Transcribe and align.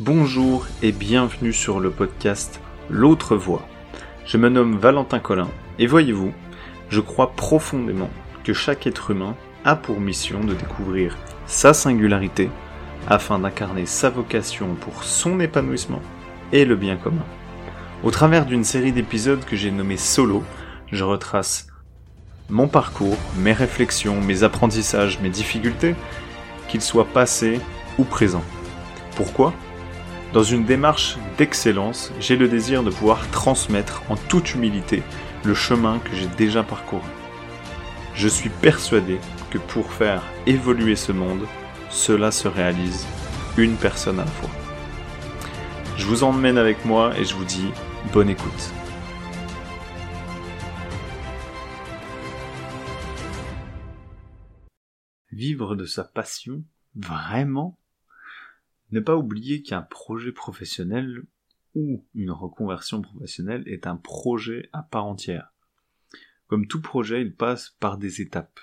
Bonjour 0.00 0.66
et 0.82 0.90
bienvenue 0.90 1.52
sur 1.52 1.78
le 1.78 1.88
podcast 1.88 2.60
L'autre 2.90 3.36
voix. 3.36 3.64
Je 4.26 4.38
me 4.38 4.48
nomme 4.48 4.76
Valentin 4.76 5.20
Collin 5.20 5.46
et 5.78 5.86
voyez-vous, 5.86 6.32
je 6.88 7.00
crois 7.00 7.30
profondément 7.30 8.10
que 8.42 8.52
chaque 8.52 8.88
être 8.88 9.12
humain 9.12 9.36
a 9.64 9.76
pour 9.76 10.00
mission 10.00 10.42
de 10.42 10.54
découvrir 10.54 11.16
sa 11.46 11.72
singularité 11.72 12.50
afin 13.06 13.38
d'incarner 13.38 13.86
sa 13.86 14.10
vocation 14.10 14.74
pour 14.74 15.04
son 15.04 15.38
épanouissement 15.38 16.02
et 16.50 16.64
le 16.64 16.74
bien 16.74 16.96
commun. 16.96 17.24
Au 18.02 18.10
travers 18.10 18.46
d'une 18.46 18.64
série 18.64 18.90
d'épisodes 18.90 19.44
que 19.44 19.54
j'ai 19.54 19.70
nommé 19.70 19.96
Solo, 19.96 20.42
je 20.90 21.04
retrace 21.04 21.68
mon 22.50 22.66
parcours, 22.66 23.16
mes 23.38 23.52
réflexions, 23.52 24.20
mes 24.20 24.42
apprentissages, 24.42 25.20
mes 25.20 25.30
difficultés, 25.30 25.94
qu'ils 26.66 26.82
soient 26.82 27.06
passés 27.06 27.60
ou 27.96 28.02
présents. 28.02 28.44
Pourquoi? 29.14 29.54
Dans 30.34 30.42
une 30.42 30.64
démarche 30.64 31.16
d'excellence, 31.38 32.12
j'ai 32.18 32.34
le 32.34 32.48
désir 32.48 32.82
de 32.82 32.90
pouvoir 32.90 33.30
transmettre 33.30 34.02
en 34.10 34.16
toute 34.16 34.54
humilité 34.54 35.04
le 35.44 35.54
chemin 35.54 36.00
que 36.00 36.12
j'ai 36.16 36.26
déjà 36.26 36.64
parcouru. 36.64 37.08
Je 38.16 38.26
suis 38.26 38.48
persuadé 38.48 39.20
que 39.50 39.58
pour 39.58 39.92
faire 39.92 40.24
évoluer 40.46 40.96
ce 40.96 41.12
monde, 41.12 41.46
cela 41.88 42.32
se 42.32 42.48
réalise 42.48 43.06
une 43.56 43.76
personne 43.76 44.18
à 44.18 44.24
la 44.24 44.30
fois. 44.32 44.50
Je 45.96 46.04
vous 46.04 46.24
emmène 46.24 46.58
avec 46.58 46.84
moi 46.84 47.16
et 47.16 47.24
je 47.24 47.36
vous 47.36 47.44
dis 47.44 47.68
bonne 48.12 48.28
écoute. 48.28 48.72
Vivre 55.30 55.76
de 55.76 55.84
sa 55.84 56.02
passion, 56.02 56.64
vraiment? 56.96 57.78
Ne 58.94 59.00
pas 59.00 59.16
oublier 59.16 59.62
qu'un 59.62 59.82
projet 59.82 60.30
professionnel 60.30 61.24
ou 61.74 62.06
une 62.14 62.30
reconversion 62.30 63.02
professionnelle 63.02 63.64
est 63.66 63.88
un 63.88 63.96
projet 63.96 64.70
à 64.72 64.84
part 64.84 65.04
entière. 65.04 65.52
Comme 66.46 66.68
tout 66.68 66.80
projet, 66.80 67.20
il 67.20 67.34
passe 67.34 67.70
par 67.80 67.98
des 67.98 68.20
étapes. 68.20 68.60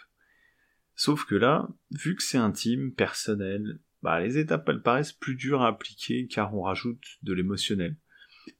Sauf 0.95 1.25
que 1.25 1.35
là, 1.35 1.67
vu 1.91 2.15
que 2.15 2.23
c'est 2.23 2.37
intime, 2.37 2.93
personnel, 2.93 3.81
bah, 4.03 4.21
les 4.21 4.37
étapes 4.37 4.69
elles 4.69 4.81
paraissent 4.81 5.11
plus 5.11 5.35
dures 5.35 5.63
à 5.63 5.67
appliquer 5.67 6.27
car 6.27 6.55
on 6.55 6.61
rajoute 6.61 7.03
de 7.23 7.33
l'émotionnel. 7.33 7.97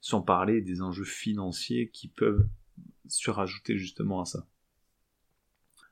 Sans 0.02 0.20
parler 0.20 0.60
des 0.60 0.82
enjeux 0.82 1.04
financiers 1.04 1.88
qui 1.88 2.08
peuvent 2.08 2.46
surajouter 3.08 3.78
justement 3.78 4.20
à 4.20 4.26
ça. 4.26 4.46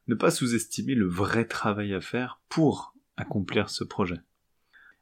Ne 0.08 0.14
pas 0.14 0.30
sous-estimer 0.30 0.94
le 0.94 1.08
vrai 1.08 1.46
travail 1.46 1.94
à 1.94 2.02
faire 2.02 2.42
pour 2.50 2.94
accomplir 3.16 3.70
ce 3.70 3.82
projet. 3.82 4.20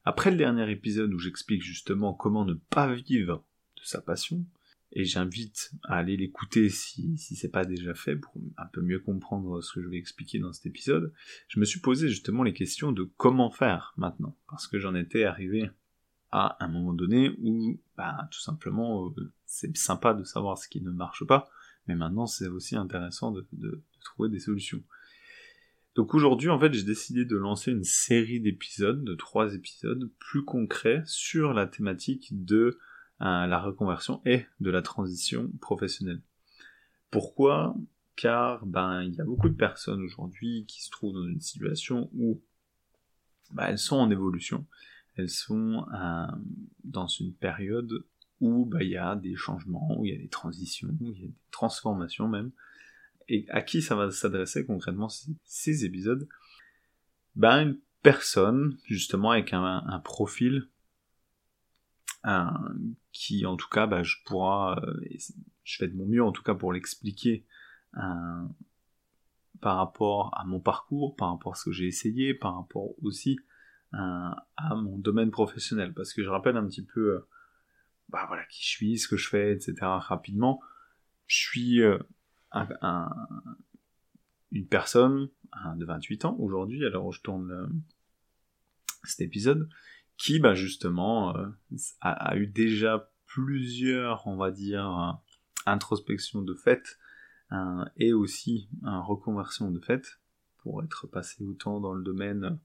Après 0.08 0.30
le 0.30 0.38
dernier 0.38 0.70
épisode 0.70 1.12
où 1.12 1.18
j'explique 1.18 1.60
justement 1.60 2.14
comment 2.14 2.46
ne 2.46 2.54
pas 2.54 2.94
vivre 2.94 3.44
de 3.76 3.82
sa 3.84 4.00
passion, 4.00 4.42
et 4.90 5.04
j'invite 5.04 5.72
à 5.84 5.96
aller 5.96 6.16
l'écouter 6.16 6.70
si, 6.70 7.18
si 7.18 7.36
c'est 7.36 7.50
pas 7.50 7.66
déjà 7.66 7.92
fait 7.92 8.16
pour 8.16 8.32
un 8.56 8.64
peu 8.72 8.80
mieux 8.80 9.00
comprendre 9.00 9.60
ce 9.60 9.70
que 9.74 9.82
je 9.82 9.86
vais 9.86 9.98
expliquer 9.98 10.38
dans 10.38 10.54
cet 10.54 10.64
épisode, 10.64 11.12
je 11.48 11.60
me 11.60 11.66
suis 11.66 11.80
posé 11.80 12.08
justement 12.08 12.42
les 12.42 12.54
questions 12.54 12.90
de 12.90 13.02
comment 13.18 13.50
faire 13.50 13.92
maintenant, 13.98 14.34
parce 14.48 14.66
que 14.66 14.78
j'en 14.78 14.94
étais 14.94 15.24
arrivé 15.24 15.70
à 16.32 16.56
un 16.64 16.68
moment 16.68 16.94
donné 16.94 17.36
où 17.42 17.78
bah, 17.98 18.28
tout 18.30 18.40
simplement 18.40 19.10
euh, 19.10 19.30
c'est 19.44 19.76
sympa 19.76 20.14
de 20.14 20.24
savoir 20.24 20.56
ce 20.56 20.70
qui 20.70 20.80
ne 20.80 20.90
marche 20.90 21.26
pas, 21.26 21.50
mais 21.86 21.96
maintenant 21.96 22.26
c'est 22.26 22.48
aussi 22.48 22.76
intéressant 22.76 23.30
de, 23.30 23.46
de 23.52 23.82
trouver 24.00 24.30
des 24.30 24.40
solutions. 24.40 24.82
Donc 25.98 26.14
aujourd'hui, 26.14 26.48
en 26.48 26.60
fait, 26.60 26.72
j'ai 26.72 26.84
décidé 26.84 27.24
de 27.24 27.36
lancer 27.36 27.72
une 27.72 27.82
série 27.82 28.38
d'épisodes, 28.38 29.02
de 29.02 29.16
trois 29.16 29.56
épisodes 29.56 30.08
plus 30.20 30.44
concrets 30.44 31.02
sur 31.06 31.52
la 31.52 31.66
thématique 31.66 32.28
de 32.44 32.78
euh, 33.20 33.46
la 33.46 33.60
reconversion 33.60 34.22
et 34.24 34.46
de 34.60 34.70
la 34.70 34.80
transition 34.80 35.50
professionnelle. 35.60 36.22
Pourquoi? 37.10 37.74
Car 38.14 38.64
ben 38.64 39.02
il 39.02 39.14
y 39.14 39.20
a 39.20 39.24
beaucoup 39.24 39.48
de 39.48 39.56
personnes 39.56 40.00
aujourd'hui 40.00 40.66
qui 40.68 40.84
se 40.84 40.90
trouvent 40.90 41.14
dans 41.14 41.26
une 41.26 41.40
situation 41.40 42.08
où 42.14 42.40
ben, 43.50 43.66
elles 43.66 43.78
sont 43.78 43.96
en 43.96 44.08
évolution, 44.08 44.68
elles 45.16 45.28
sont 45.28 45.84
euh, 45.92 46.26
dans 46.84 47.08
une 47.08 47.34
période 47.34 48.04
où 48.40 48.66
ben, 48.66 48.82
il 48.82 48.90
y 48.90 48.96
a 48.96 49.16
des 49.16 49.34
changements, 49.34 49.98
où 49.98 50.04
il 50.04 50.12
y 50.12 50.14
a 50.14 50.18
des 50.18 50.28
transitions, 50.28 50.96
où 51.00 51.12
il 51.12 51.22
y 51.22 51.24
a 51.24 51.26
des 51.26 51.34
transformations 51.50 52.28
même, 52.28 52.52
et 53.28 53.46
à 53.50 53.62
qui 53.62 53.82
ça 53.82 53.94
va 53.94 54.10
s'adresser 54.10 54.64
concrètement 54.66 55.08
ces, 55.44 55.84
épisodes? 55.84 56.28
Ben 57.34 57.60
une 57.62 57.80
personne 58.02 58.76
justement 58.84 59.30
avec 59.30 59.52
un, 59.52 60.00
profil 60.04 60.68
qui 63.12 63.46
en 63.46 63.56
tout 63.56 63.68
cas 63.68 63.86
ben, 63.86 64.02
je 64.02 64.16
pourra 64.26 64.78
euh, 64.82 65.00
je 65.62 65.76
fais 65.78 65.88
de 65.88 65.96
mon 65.96 66.06
mieux 66.06 66.22
en 66.22 66.32
tout 66.32 66.42
cas 66.42 66.54
pour 66.54 66.72
l'expliquer 66.72 67.46
par 69.60 69.76
rapport 69.76 70.30
à 70.38 70.44
mon 70.44 70.60
parcours, 70.60 71.16
par 71.16 71.30
rapport 71.30 71.52
à 71.52 71.54
ce 71.56 71.64
que 71.64 71.72
j'ai 71.72 71.86
essayé, 71.86 72.34
par 72.34 72.56
rapport 72.56 72.90
aussi 73.02 73.38
à 73.92 74.74
mon 74.74 74.98
domaine 74.98 75.30
professionnel. 75.30 75.94
Parce 75.94 76.12
que 76.12 76.22
je 76.22 76.28
rappelle 76.28 76.56
un 76.56 76.66
petit 76.66 76.84
peu 76.84 77.14
euh, 77.14 77.28
bah 78.08 78.24
voilà 78.28 78.44
qui 78.46 78.62
je 78.62 78.68
suis, 78.68 78.98
ce 78.98 79.08
que 79.08 79.16
je 79.16 79.28
fais, 79.28 79.52
etc. 79.52 79.74
rapidement. 79.82 80.60
Je 81.26 81.36
suis 81.36 81.82
euh, 81.82 81.98
une 84.52 84.66
personne 84.68 85.28
de 85.76 85.84
28 85.84 86.24
ans 86.24 86.36
aujourd'hui, 86.38 86.84
alors 86.84 87.12
je 87.12 87.20
tourne 87.20 87.82
cet 89.04 89.20
épisode, 89.20 89.68
qui 90.16 90.40
bah, 90.40 90.54
justement 90.54 91.36
euh, 91.36 91.46
a, 92.00 92.36
eu 92.36 92.46
déjà 92.46 93.10
plusieurs, 93.26 94.26
on 94.26 94.36
va 94.36 94.50
dire, 94.50 95.18
introspections 95.66 96.42
de 96.42 96.54
fait 96.54 96.98
et 97.96 98.12
aussi 98.12 98.68
une 98.82 98.88
reconversion 98.88 99.70
de 99.70 99.80
fait 99.80 100.20
pour 100.58 100.82
être 100.82 101.06
passé 101.06 101.44
autant 101.44 101.80
dans 101.80 101.94
le 101.94 102.02
domaine 102.02 102.58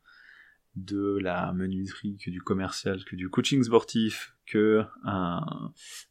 de 0.76 1.18
la 1.22 1.54
menuiserie 1.54 2.18
que 2.18 2.30
du 2.30 2.42
commercial, 2.42 3.04
que 3.06 3.16
du 3.16 3.30
coaching 3.30 3.64
sportif, 3.64 4.36
que 4.46 4.84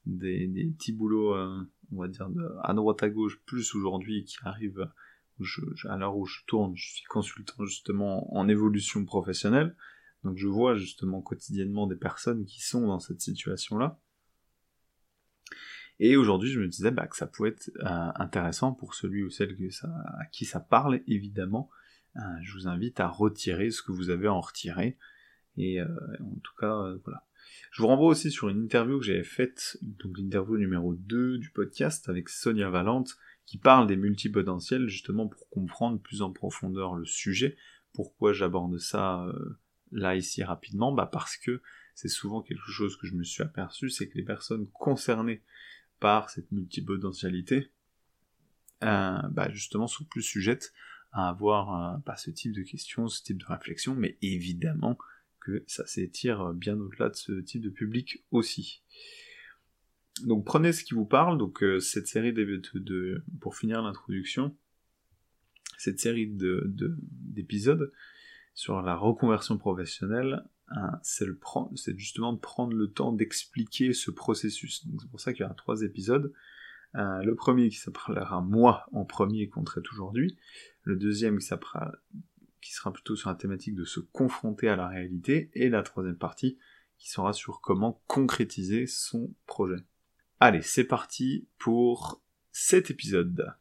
des, 0.07 0.73
petits 0.79 0.93
boulots 0.93 1.35
euh, 1.35 1.69
on 1.93 2.01
va 2.01 2.09
dire, 2.09 2.29
à 2.63 2.75
droite 2.75 3.03
à 3.03 3.09
gauche, 3.09 3.41
plus 3.45 3.75
aujourd'hui, 3.75 4.25
qui 4.25 4.37
arrive 4.45 4.89
à 5.89 5.97
l'heure 5.97 6.17
où 6.17 6.27
je 6.27 6.41
tourne, 6.47 6.73
je 6.77 6.93
suis 6.95 7.05
consultant 7.05 7.65
justement 7.65 8.35
en 8.37 8.49
évolution 8.49 9.05
professionnelle, 9.05 9.77
donc 10.25 10.37
je 10.37 10.47
vois 10.47 10.77
justement 10.77 11.21
quotidiennement 11.21 11.87
des 11.87 11.97
personnes 11.97 12.45
qui 12.45 12.61
sont 12.63 12.87
dans 12.87 13.01
cette 13.01 13.21
situation-là. 13.21 13.99
Et 15.99 16.17
aujourd'hui, 16.17 16.51
je 16.51 16.61
me 16.61 16.69
disais 16.69 16.91
bah, 16.91 17.07
que 17.07 17.17
ça 17.17 17.27
pouvait 17.27 17.51
être 17.51 17.71
euh, 17.81 18.13
intéressant 18.17 18.73
pour 18.73 18.95
celui 18.95 19.23
ou 19.23 19.31
celle 19.31 19.57
à 19.85 20.27
qui 20.33 20.45
ça 20.45 20.61
parle, 20.61 21.01
évidemment. 21.07 21.71
Euh, 22.17 22.21
je 22.43 22.53
vous 22.55 22.67
invite 22.67 22.99
à 23.01 23.09
retirer 23.09 23.71
ce 23.71 23.83
que 23.83 23.93
vous 23.93 24.11
avez 24.11 24.29
en 24.29 24.41
retirer. 24.41 24.99
Et 25.57 25.81
euh, 25.81 25.87
en 26.21 26.41
tout 26.43 26.55
cas, 26.59 26.95
voilà. 27.05 27.25
Je 27.71 27.83
vous 27.83 27.89
renvoie 27.89 28.09
aussi 28.09 28.31
sur 28.31 28.49
une 28.49 28.65
interview 28.65 28.99
que 28.99 29.07
j'avais 29.07 29.25
faite, 29.25 29.79
donc 29.81 30.19
l'interview 30.19 30.59
numéro 30.59 30.95
2 30.95 31.39
du 31.39 31.51
podcast 31.51 32.09
avec 32.09 32.29
Sonia 32.29 32.69
Valente, 32.69 33.17
qui 33.47 33.59
parle 33.59 33.87
des 33.87 33.97
multipotentiels 33.97 34.89
justement 34.89 35.27
pour 35.27 35.49
comprendre 35.49 36.01
plus 36.01 36.23
en 36.23 36.33
profondeur 36.33 36.95
le 36.95 37.05
sujet. 37.05 37.57
Pourquoi 37.93 38.33
j'aborde 38.33 38.79
ça 38.79 39.25
euh, 39.25 39.59
là 39.91 40.17
ici 40.17 40.43
rapidement? 40.43 40.93
Bah 40.93 41.09
parce 41.11 41.37
que 41.37 41.61
c'est 41.95 42.09
souvent 42.09 42.43
quelque 42.43 42.71
chose 42.71 42.97
que 42.97 43.07
je 43.07 43.15
me 43.15 43.25
suis 43.25 43.43
aperçu, 43.43 43.91
c'est 43.91 44.09
que 44.09 44.17
les 44.17 44.25
personnes 44.25 44.67
concernées 44.73 45.43
par 46.01 46.31
cette 46.31 46.51
multipotentialité, 46.53 47.71
euh, 48.83 49.19
bah 49.31 49.51
justement 49.53 49.87
sont 49.87 50.05
plus 50.05 50.23
sujettes 50.23 50.73
à 51.13 51.29
avoir 51.29 51.95
euh, 51.95 52.15
ce 52.17 52.31
type 52.31 52.53
de 52.53 52.63
questions, 52.63 53.09
ce 53.09 53.23
type 53.23 53.39
de 53.39 53.47
réflexion, 53.47 53.95
mais 53.95 54.19
évidemment 54.23 54.97
que 55.45 55.65
ça 55.67 55.87
s'étire 55.87 56.53
bien 56.55 56.79
au-delà 56.79 57.09
de 57.09 57.17
ce 57.17 57.33
type 57.41 57.63
de 57.63 57.71
public 57.71 58.25
aussi. 58.31 58.83
Donc 60.25 60.45
prenez 60.45 60.73
ce 60.73 60.85
qui 60.85 60.95
vous 60.95 61.07
parle, 61.07 61.39
donc 61.39 61.63
euh, 61.63 61.81
cette 61.81 62.07
série 62.07 62.33
de, 62.33 63.25
pour 63.41 63.57
finir 63.57 63.83
l'introduction, 63.83 64.57
cette 65.79 65.99
série 65.99 66.31
d'épisodes 66.31 67.93
sur 68.55 68.83
la 68.83 68.95
reconversion 68.95 69.57
professionnelle, 69.57 70.45
hein, 70.69 70.99
c'est 71.03 71.27
justement 71.97 72.35
de 72.35 72.39
prendre 72.39 72.75
le 72.75 72.89
temps 72.89 73.13
d'expliquer 73.13 73.95
ce 73.95 74.11
processus. 74.11 74.87
C'est 75.01 75.11
pour 75.11 75.21
ça 75.21 75.33
qu'il 75.33 75.43
y 75.43 75.45
aura 75.45 75.55
trois 75.55 75.83
épisodes. 75.83 76.33
Euh, 76.95 77.23
le 77.23 77.35
premier 77.35 77.71
qui 77.71 77.77
s'appellera 77.77 78.43
moi 78.43 78.87
en 78.93 79.07
premier 79.07 79.49
qu'on 79.49 79.65
traite 79.65 79.91
aujourd'hui, 79.93 80.37
le 80.85 80.97
deuxième 80.97 81.39
qui 81.39 81.47
qui 82.63 82.73
sera 82.73 82.93
plutôt 82.93 83.17
sur 83.17 83.29
la 83.29 83.35
thématique 83.35 83.75
de 83.75 83.85
se 83.85 84.01
confronter 84.01 84.69
à 84.69 84.77
la 84.77 84.89
réalité, 84.89 85.51
et 85.53 85.69
la 85.69 85.83
troisième 85.83 86.17
partie 86.17 86.59
qui 86.97 87.11
sera 87.11 87.33
sur 87.33 87.61
comment 87.61 88.03
concrétiser 88.07 88.87
son 88.87 89.35
projet. 89.47 89.85
Allez, 90.39 90.63
c'est 90.63 90.85
parti 90.85 91.49
pour 91.59 92.23
cet 92.53 92.91
épisode. 92.91 93.55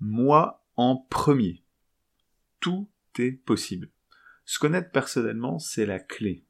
Moi 0.00 0.64
en 0.76 0.96
premier. 0.96 1.62
Tout 2.58 2.90
est 3.18 3.32
possible. 3.32 3.90
Se 4.46 4.58
connaître 4.58 4.90
personnellement, 4.90 5.58
c'est 5.58 5.86
la 5.86 6.00
clé. 6.00 6.46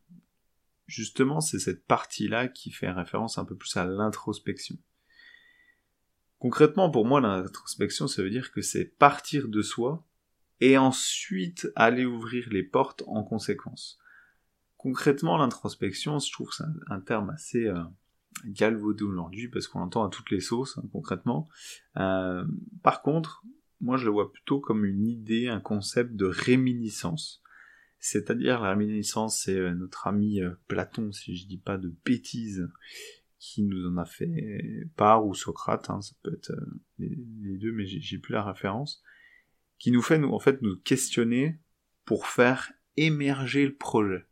justement, 0.87 1.41
c'est 1.41 1.61
cette 1.61 1.85
partie-là 1.87 2.49
qui 2.49 2.73
fait 2.73 2.91
référence 2.91 3.39
un 3.39 3.45
peu 3.45 3.57
plus 3.57 3.77
à 3.77 3.85
l'introspection. 3.85 4.77
Concrètement, 6.39 6.91
pour 6.91 7.07
moi, 7.07 7.21
l'introspection, 7.21 8.09
ça 8.09 8.23
veut 8.23 8.31
dire 8.31 8.51
que 8.51 8.63
c'est 8.63 8.87
partir 8.87 9.49
de 9.49 9.63
soi 9.63 10.05
et 10.61 10.77
ensuite 10.79 11.69
aller 11.75 12.05
ouvrir 12.05 12.49
les 12.51 12.63
portes 12.63 13.03
en 13.07 13.23
conséquence. 13.23 13.99
Concrètement, 14.77 15.37
l'introspection, 15.37 16.19
je 16.19 16.33
trouve 16.33 16.49
que 16.49 16.57
c'est 16.57 16.65
un, 16.89 17.01
terme 17.01 17.31
assez 17.31 17.67
euh, 17.67 17.83
galvaudé 18.47 19.05
aujourd'hui 19.05 19.49
parce 19.49 19.69
qu'on 19.69 19.81
l'entend 19.81 20.07
à 20.07 20.11
toutes 20.11 20.31
les 20.31 20.41
sauces, 20.41 20.79
hein, 20.79 20.85
concrètement. 20.93 21.49
Euh, 21.97 22.45
par 22.83 23.03
contre, 23.03 23.43
moi, 23.81 23.97
je 23.97 24.05
le 24.05 24.11
vois 24.11 24.33
plutôt 24.33 24.61
comme 24.61 24.85
une 24.85 25.07
idée, 25.07 25.49
un 25.49 25.61
concept 25.61 26.15
de 26.15 26.27
réminiscence. 26.27 27.43
C'est-à-dire, 27.99 28.61
la 28.61 28.71
réminiscence, 28.71 29.43
c'est 29.43 29.57
euh, 29.57 29.75
notre 29.75 30.07
ami 30.07 30.41
Platon, 30.67 31.13
si 31.13 31.37
je 31.37 31.47
dis 31.47 31.59
pas 31.59 31.77
de 31.77 31.95
bêtises, 32.05 32.69
qui 33.39 33.63
nous 33.63 33.87
en 33.87 33.97
a 33.97 34.05
fait 34.05 34.87
part, 34.97 35.27
ou 35.27 35.35
Socrate, 35.35 35.89
hein, 35.89 36.03
ça 36.03 36.15
peut 36.23 36.35
être 36.35 36.53
les, 36.99 37.57
deux, 37.57 37.73
mais 37.73 37.87
j'ai 37.87 38.19
plus 38.19 38.33
la 38.33 38.45
référence, 38.45 39.03
qui 39.81 39.91
nous 39.91 40.03
fait 40.03 40.19
nous, 40.19 40.31
en 40.31 40.39
fait 40.39 40.63
nous 40.63 40.77
questionner 40.77 41.59
pour 42.05 42.29
faire 42.29 42.71
émerger 42.97 43.67
le 43.67 43.75
projet. 43.75 44.27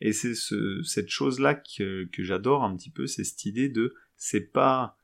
Et 0.00 0.12
c'est 0.12 0.34
ce, 0.34 0.82
cette 0.84 1.10
chose-là 1.10 1.56
que, 1.56 2.04
que 2.06 2.22
j'adore 2.22 2.64
un 2.64 2.74
petit 2.76 2.90
peu, 2.90 3.06
c'est 3.06 3.24
cette 3.24 3.44
idée 3.44 3.68
de 3.68 3.94
c'est 4.16 4.52
pas 4.52 4.96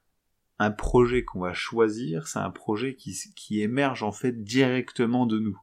un 0.58 0.70
projet 0.70 1.24
qu'on 1.24 1.40
va 1.40 1.52
choisir, 1.52 2.28
c'est 2.28 2.38
un 2.38 2.50
projet 2.50 2.94
qui, 2.94 3.14
qui 3.34 3.60
émerge 3.60 4.02
en 4.02 4.12
fait 4.12 4.42
directement 4.44 5.26
de 5.26 5.38
nous. 5.38 5.58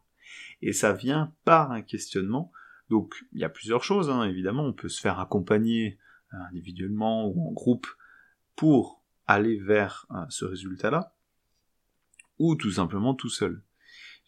Et 0.62 0.74
ça 0.74 0.92
vient 0.92 1.34
par 1.46 1.72
un 1.72 1.82
questionnement. 1.82 2.52
Donc 2.90 3.16
il 3.32 3.40
y 3.40 3.44
a 3.46 3.50
plusieurs 3.50 3.84
choses, 3.84 4.10
hein. 4.10 4.24
évidemment, 4.24 4.66
on 4.66 4.74
peut 4.74 4.90
se 4.90 5.00
faire 5.00 5.20
accompagner 5.20 5.98
individuellement 6.32 7.28
ou 7.28 7.50
en 7.50 7.54
groupe 7.54 7.88
pour 8.56 9.04
aller 9.28 9.58
vers 9.58 10.06
euh, 10.12 10.26
ce 10.30 10.46
résultat-là, 10.46 11.16
ou 12.40 12.56
tout 12.56 12.72
simplement 12.72 13.14
tout 13.14 13.30
seul. 13.30 13.64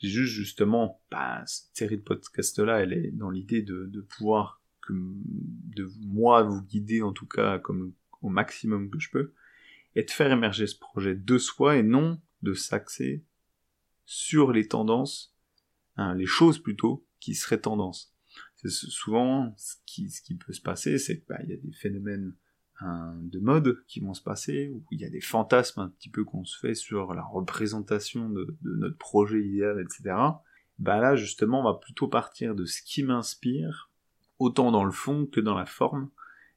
Juste 0.01 0.33
justement, 0.33 1.01
bah, 1.11 1.43
cette 1.45 1.75
série 1.75 1.97
de 1.97 2.03
podcasts-là, 2.03 2.81
elle 2.81 2.93
est 2.93 3.11
dans 3.11 3.29
l'idée 3.29 3.61
de, 3.61 4.01
pouvoir, 4.01 4.61
que, 4.81 4.93
de 4.93 5.89
moi 6.05 6.43
vous 6.43 6.61
guider 6.61 7.01
en 7.01 7.11
tout 7.11 7.25
cas 7.25 7.59
comme 7.59 7.93
au 8.21 8.29
maximum 8.29 8.89
que 8.89 8.99
je 8.99 9.09
peux, 9.09 9.33
et 9.95 10.03
de 10.03 10.11
faire 10.11 10.31
émerger 10.31 10.67
ce 10.67 10.77
projet 10.77 11.15
de 11.15 11.37
soi 11.37 11.77
et 11.77 11.83
non 11.83 12.21
de 12.41 12.53
s'axer 12.53 13.25
sur 14.05 14.51
les 14.51 14.67
tendances, 14.67 15.35
hein, 15.97 16.15
les 16.15 16.25
choses 16.25 16.59
plutôt, 16.59 17.05
qui 17.19 17.35
seraient 17.35 17.61
tendances. 17.61 18.15
Souvent 18.65 19.53
ce 19.57 19.75
qui, 19.85 20.09
ce 20.09 20.21
qui 20.21 20.35
peut 20.35 20.53
se 20.53 20.61
passer, 20.61 20.97
c'est 20.97 21.17
qu'il 21.19 21.27
bah, 21.27 21.43
y 21.43 21.53
a 21.53 21.57
des 21.57 21.71
phénomènes 21.73 22.35
de 22.81 23.39
mode 23.39 23.83
qui 23.87 23.99
vont 23.99 24.13
se 24.13 24.21
passer, 24.21 24.69
où 24.69 24.83
il 24.91 25.01
y 25.01 25.05
a 25.05 25.09
des 25.09 25.21
fantasmes 25.21 25.81
un 25.81 25.89
petit 25.89 26.09
peu 26.09 26.23
qu'on 26.23 26.45
se 26.45 26.57
fait 26.57 26.75
sur 26.75 27.13
la 27.13 27.23
représentation 27.23 28.29
de, 28.29 28.57
notre 28.63 28.97
projet 28.97 29.41
idéal, 29.41 29.81
etc. 29.81 30.15
Bah 30.77 30.99
là, 30.99 31.15
justement, 31.15 31.61
on 31.61 31.73
va 31.73 31.79
plutôt 31.79 32.07
partir 32.07 32.55
de 32.55 32.65
ce 32.65 32.81
qui 32.81 33.03
m'inspire, 33.03 33.91
autant 34.37 34.71
dans 34.71 34.85
le 34.85 34.91
fond 34.91 35.25
que 35.25 35.41
dans 35.41 35.55
la 35.55 35.65
forme, 35.65 36.09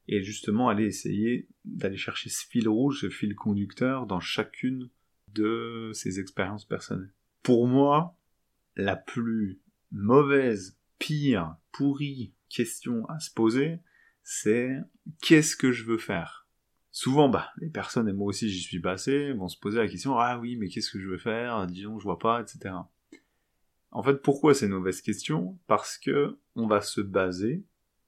et 0.08 0.22
justement 0.22 0.68
aller 0.68 0.84
essayer 0.84 1.48
d'aller 1.64 1.96
chercher 1.96 2.30
ce 2.30 2.46
fil 2.46 2.68
rouge, 2.68 3.00
ce 3.00 3.10
fil 3.10 3.34
conducteur 3.34 4.06
dans 4.06 4.20
chacune 4.20 4.90
de 5.28 5.90
ces 5.94 6.20
expériences 6.20 6.64
personnelles. 6.64 7.12
Pour 7.42 7.66
moi, 7.66 8.16
la 8.76 8.96
plus 8.96 9.60
mauvaise 9.90 10.78
pire, 10.98 11.56
pourri 11.72 12.32
question 12.48 13.06
à 13.08 13.18
se 13.18 13.32
poser, 13.32 13.80
c'est 14.22 14.76
qu'est-ce 15.20 15.56
que 15.56 15.72
je 15.72 15.84
veux 15.84 15.98
faire? 15.98 16.46
Souvent, 16.90 17.28
bah, 17.28 17.50
les 17.56 17.70
personnes, 17.70 18.08
et 18.08 18.12
moi 18.12 18.26
aussi 18.26 18.50
j'y 18.50 18.60
suis 18.60 18.80
passé, 18.80 19.32
vont 19.32 19.48
se 19.48 19.58
poser 19.58 19.78
la 19.78 19.88
question, 19.88 20.18
ah 20.18 20.38
oui, 20.38 20.56
mais 20.56 20.68
qu'est-ce 20.68 20.90
que 20.90 21.00
je 21.00 21.08
veux 21.08 21.18
faire? 21.18 21.66
Disons, 21.66 21.98
je 21.98 22.04
vois 22.04 22.18
pas, 22.18 22.42
etc. 22.42 22.74
En 23.90 24.02
fait, 24.02 24.22
pourquoi 24.22 24.54
c'est 24.54 24.66
une 24.66 24.72
mauvaise 24.72 25.00
question 25.00 25.58
Parce 25.66 25.98
que 25.98 26.38
on 26.54 26.66
va 26.66 26.80
se 26.80 27.00
baser, 27.00 27.64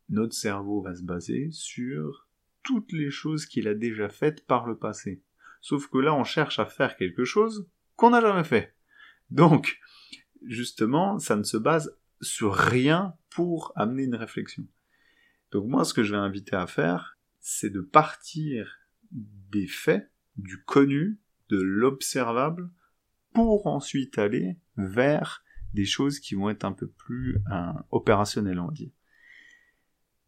notre 0.08 0.34
cerveau 0.34 0.82
va 0.82 0.94
se 0.94 1.02
baser 1.02 1.48
sur 1.50 2.28
toutes 2.62 2.92
les 2.92 3.10
choses 3.10 3.46
qu'il 3.46 3.68
a 3.68 3.74
déjà 3.74 4.08
faites 4.08 4.46
par 4.46 4.66
le 4.66 4.76
passé. 4.76 5.22
Sauf 5.60 5.88
que 5.88 5.98
là, 5.98 6.14
on 6.14 6.24
cherche 6.24 6.58
à 6.58 6.66
faire 6.66 6.96
quelque 6.96 7.24
chose 7.24 7.68
qu'on 7.96 8.10
n'a 8.10 8.20
jamais 8.20 8.44
fait. 8.44 8.74
Donc, 9.30 9.78
justement, 10.46 11.18
ça 11.18 11.36
ne 11.36 11.42
se 11.42 11.56
base 11.56 11.96
sur 12.20 12.54
rien 12.54 13.14
pour 13.30 13.72
amener 13.76 14.04
une 14.04 14.14
réflexion. 14.14 14.66
Donc 15.54 15.68
moi, 15.68 15.84
ce 15.84 15.94
que 15.94 16.02
je 16.02 16.10
vais 16.10 16.18
inviter 16.20 16.56
à 16.56 16.66
faire, 16.66 17.16
c'est 17.38 17.70
de 17.70 17.80
partir 17.80 18.80
des 19.12 19.68
faits, 19.68 20.10
du 20.36 20.60
connu, 20.64 21.20
de 21.48 21.60
l'observable, 21.60 22.70
pour 23.32 23.68
ensuite 23.68 24.18
aller 24.18 24.58
vers 24.76 25.44
des 25.72 25.84
choses 25.84 26.18
qui 26.18 26.34
vont 26.34 26.50
être 26.50 26.64
un 26.64 26.72
peu 26.72 26.88
plus 26.88 27.36
euh, 27.52 27.72
opérationnelles, 27.92 28.58
on 28.58 28.66
va 28.66 28.72
dire. 28.72 28.90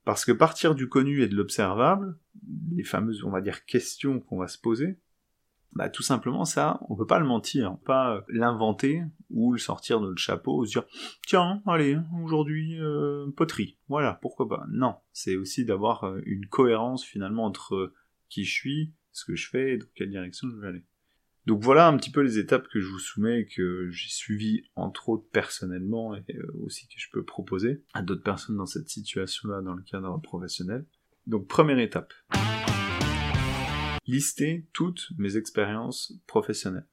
Parce 0.05 0.25
que 0.25 0.31
partir 0.31 0.77
du 0.77 0.89
connu 0.89 1.23
et 1.23 1.27
de 1.27 1.35
l'observable, 1.35 2.17
les 2.71 2.85
fameuses, 2.85 3.25
on 3.25 3.31
va 3.31 3.41
dire, 3.41 3.65
questions 3.65 4.21
qu'on 4.21 4.39
va 4.39 4.47
se 4.47 4.59
poser, 4.59 5.01
bah, 5.73 5.89
tout 5.91 6.03
simplement 6.03 6.45
ça, 6.45 6.81
on 6.89 6.97
peut 6.97 7.07
pas 7.07 7.19
le 7.19 7.27
mentir, 7.27 7.77
pas 7.85 8.25
l'inventer 8.29 9.03
ou 9.31 9.53
le 9.53 9.59
sortir 9.59 10.01
de 10.01 10.07
notre 10.07 10.21
chapeau, 10.21 10.65
se 10.65 10.73
dire 10.73 10.85
tiens, 11.27 11.63
allez, 11.67 11.99
aujourd'hui 12.23 12.81
euh, 12.81 13.31
poterie, 13.37 13.79
voilà, 13.89 14.19
pourquoi 14.23 14.49
pas. 14.49 14.65
Non, 14.71 14.97
c'est 15.13 15.37
aussi 15.37 15.65
d'avoir 15.65 16.05
euh, 16.05 16.21
une 16.25 16.47
cohérence 16.47 17.05
finalement 17.05 17.45
entre 17.45 17.93
qui 18.29 18.45
je 18.45 18.53
suis, 18.53 18.95
ce 19.13 19.25
que 19.25 19.37
je 19.37 19.49
fais 19.49 19.75
et 19.75 19.79
dans 19.79 19.87
quelle 19.95 20.11
direction 20.11 20.49
je 20.51 20.57
vais 20.57 20.69
aller. 20.69 20.85
Donc 21.47 21.63
voilà 21.63 21.87
un 21.87 21.97
petit 21.97 22.11
peu 22.11 22.23
les 22.23 22.39
étapes 22.39 22.67
que 22.69 22.81
je 22.81 22.89
vous 22.89 22.99
soumets 22.99 23.43
et 23.43 23.47
que 23.47 23.89
j'ai 23.91 24.09
suivies 24.09 24.65
entre 24.75 25.09
autres 25.09 25.29
personnellement 25.31 26.17
et 26.17 26.25
euh, 26.35 26.65
aussi 26.65 26.89
que 26.89 26.95
je 26.97 27.07
peux 27.13 27.25
proposer 27.25 27.85
à 27.95 28.03
d'autres 28.03 28.25
personnes 28.25 28.57
dans 28.57 28.67
cette 28.67 28.89
situation-là 28.89 29.63
dans 29.63 29.75
le 29.75 29.83
cadre 29.83 30.21
professionnel. 30.21 30.87
Donc 31.27 31.47
première 31.47 31.79
étape 31.79 32.13
lister 34.07 34.67
toutes 34.73 35.11
mes 35.19 35.37
expériences 35.37 36.15
professionnelles. 36.27 36.87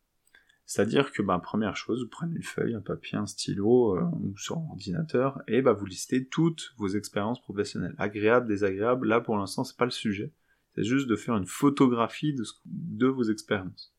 C'est-à-dire 0.66 1.12
que, 1.12 1.22
bah, 1.22 1.40
première 1.40 1.76
chose, 1.76 2.04
vous 2.04 2.10
prenez 2.10 2.36
une 2.36 2.44
feuille, 2.44 2.74
un 2.74 2.82
papier, 2.82 3.18
un 3.18 3.26
stylo, 3.26 3.98
euh, 3.98 4.04
ou 4.22 4.38
sur 4.38 4.58
ordinateur, 4.58 5.42
et 5.48 5.62
bah, 5.62 5.74
vous 5.74 5.86
listez 5.86 6.26
toutes 6.26 6.74
vos 6.78 6.88
expériences 6.88 7.42
professionnelles. 7.42 7.96
Agréables, 7.98 8.48
désagréables, 8.48 9.08
là 9.08 9.20
pour 9.20 9.38
l'instant 9.38 9.64
c'est 9.64 9.78
pas 9.78 9.86
le 9.86 9.92
sujet. 9.92 10.32
C'est 10.76 10.84
juste 10.84 11.08
de 11.08 11.16
faire 11.16 11.36
une 11.36 11.46
photographie 11.46 12.36
de, 12.66 13.08
vos 13.08 13.24
expériences. 13.24 13.94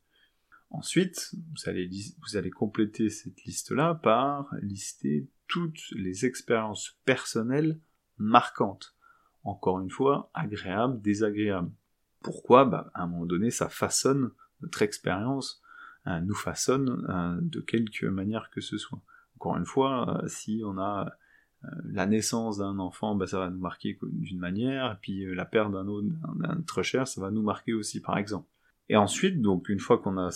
Ensuite, 0.71 1.33
vous 1.52 1.68
allez, 1.68 1.88
vous 2.23 2.37
allez 2.37 2.50
compléter 2.50 3.11
cette 3.11 3.44
liste-là 3.44 3.94
par 3.94 4.52
lister 4.61 5.28
toutes 5.47 5.88
les 5.92 6.26
expériences 6.26 6.99
personnelles 7.04 7.78
marquantes. 8.18 8.97
Encore 9.44 9.78
une 9.80 9.90
fois, 9.90 10.30
agréables, 10.35 11.00
désagréables. 11.00 11.71
Pourquoi 12.25 12.64
bah, 12.64 12.90
À 12.95 13.04
un 13.04 13.07
moment 13.07 13.26
donné, 13.26 13.50
ça 13.50 13.69
façonne 13.69 14.31
notre 14.62 14.83
expérience, 14.83 15.62
euh, 16.07 16.21
nous 16.21 16.35
façonne 16.35 17.07
euh, 17.09 17.38
de 17.40 17.61
quelque 17.61 18.07
manière 18.07 18.50
que 18.50 18.61
ce 18.61 18.78
soit. 18.78 19.00
Encore 19.37 19.57
une 19.59 19.66
fois, 19.66 20.23
euh, 20.23 20.26
si 20.26 20.62
on 20.64 20.78
a 20.78 21.12
la 21.85 22.04
naissance 22.04 22.59
d'un 22.59 22.78
enfant, 22.78 23.14
bah, 23.14 23.26
ça 23.26 23.38
va 23.38 23.49
nous 23.49 23.59
marquer 23.59 23.99
d'une 24.02 24.38
manière, 24.38 24.99
puis 25.00 25.25
la 25.35 25.47
perte 25.47 25.73
d'un 25.73 25.87
autre, 25.87 26.09
d'un 26.37 26.61
très 26.66 26.83
cher, 26.83 27.09
ça 27.09 27.23
va 27.23 27.31
nous 27.31 27.43
marquer 27.43 27.73
aussi, 27.73 28.00
par 28.00 28.19
exemple. 28.19 28.49
Et 28.90 28.97
ensuite, 28.97 29.40
donc 29.40 29.71
une 29.71 29.78
fois 29.78 29.97
qu'on 29.97 30.19
a 30.19 30.28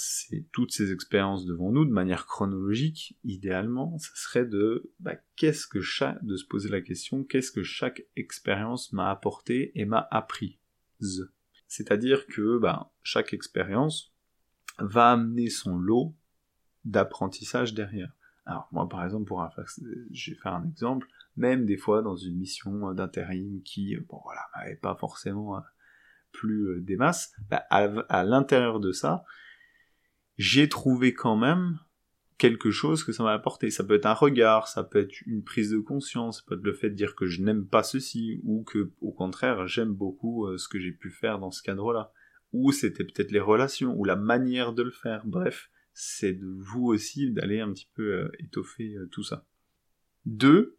toutes 0.52 0.72
ces 0.72 0.90
expériences 0.90 1.44
devant 1.44 1.70
nous, 1.70 1.84
de 1.84 1.90
manière 1.90 2.24
chronologique, 2.24 3.18
idéalement, 3.24 3.98
ça 3.98 4.10
serait 4.14 4.46
de 4.46 4.90
bah, 5.00 5.16
qu'est-ce 5.36 5.66
que 5.66 5.82
chaque, 5.82 6.24
de 6.24 6.36
se 6.36 6.46
poser 6.46 6.70
la 6.70 6.80
question, 6.80 7.24
qu'est-ce 7.24 7.52
que 7.52 7.62
chaque 7.62 8.06
expérience 8.16 8.92
m'a 8.94 9.10
apporté 9.10 9.72
et 9.78 9.84
m'a 9.84 10.08
appris. 10.10 10.58
C'est-à-dire 11.68 12.26
que 12.26 12.58
bah, 12.58 12.92
chaque 13.02 13.32
expérience 13.32 14.12
va 14.78 15.12
amener 15.12 15.50
son 15.50 15.78
lot 15.78 16.16
d'apprentissage 16.84 17.74
derrière. 17.74 18.12
Alors 18.46 18.68
moi 18.72 18.88
par 18.88 19.04
exemple, 19.04 19.26
pour 19.26 19.42
un, 19.42 19.50
je 20.10 20.32
vais 20.32 20.38
un 20.44 20.64
exemple, 20.64 21.06
même 21.36 21.66
des 21.66 21.76
fois 21.76 22.02
dans 22.02 22.16
une 22.16 22.36
mission 22.36 22.92
d'intérim 22.94 23.62
qui, 23.62 23.96
bon 24.08 24.20
voilà, 24.24 24.40
m'avait 24.56 24.76
pas 24.76 24.96
forcément 24.96 25.56
euh, 25.56 25.60
plus 26.32 26.68
euh, 26.68 26.80
des 26.80 26.96
masses, 26.96 27.32
bah, 27.50 27.64
à 27.70 28.24
l'intérieur 28.24 28.80
de 28.80 28.92
ça, 28.92 29.24
j'ai 30.38 30.68
trouvé 30.68 31.12
quand 31.12 31.36
même 31.36 31.78
quelque 32.38 32.70
chose 32.70 33.04
que 33.04 33.12
ça 33.12 33.24
m'a 33.24 33.32
apporté. 33.32 33.70
Ça 33.70 33.84
peut 33.84 33.94
être 33.94 34.06
un 34.06 34.14
regard, 34.14 34.68
ça 34.68 34.84
peut 34.84 35.00
être 35.00 35.14
une 35.26 35.42
prise 35.42 35.70
de 35.70 35.78
conscience, 35.78 36.38
ça 36.38 36.44
peut 36.46 36.54
être 36.54 36.64
le 36.64 36.72
fait 36.72 36.90
de 36.90 36.94
dire 36.94 37.14
que 37.14 37.26
je 37.26 37.42
n'aime 37.42 37.66
pas 37.66 37.82
ceci, 37.82 38.40
ou 38.44 38.62
que, 38.62 38.92
au 39.00 39.12
contraire, 39.12 39.66
j'aime 39.66 39.92
beaucoup 39.92 40.46
euh, 40.46 40.56
ce 40.56 40.68
que 40.68 40.78
j'ai 40.78 40.92
pu 40.92 41.10
faire 41.10 41.38
dans 41.38 41.50
ce 41.50 41.62
cadre-là. 41.62 42.12
Ou 42.52 42.72
c'était 42.72 43.04
peut-être 43.04 43.32
les 43.32 43.40
relations, 43.40 43.94
ou 43.98 44.04
la 44.04 44.16
manière 44.16 44.72
de 44.72 44.82
le 44.82 44.90
faire. 44.90 45.26
Bref, 45.26 45.70
c'est 45.92 46.32
de 46.32 46.46
vous 46.46 46.86
aussi 46.86 47.30
d'aller 47.32 47.60
un 47.60 47.72
petit 47.72 47.90
peu 47.94 48.12
euh, 48.12 48.32
étoffer 48.38 48.94
euh, 48.94 49.08
tout 49.10 49.24
ça. 49.24 49.44
Deux, 50.24 50.78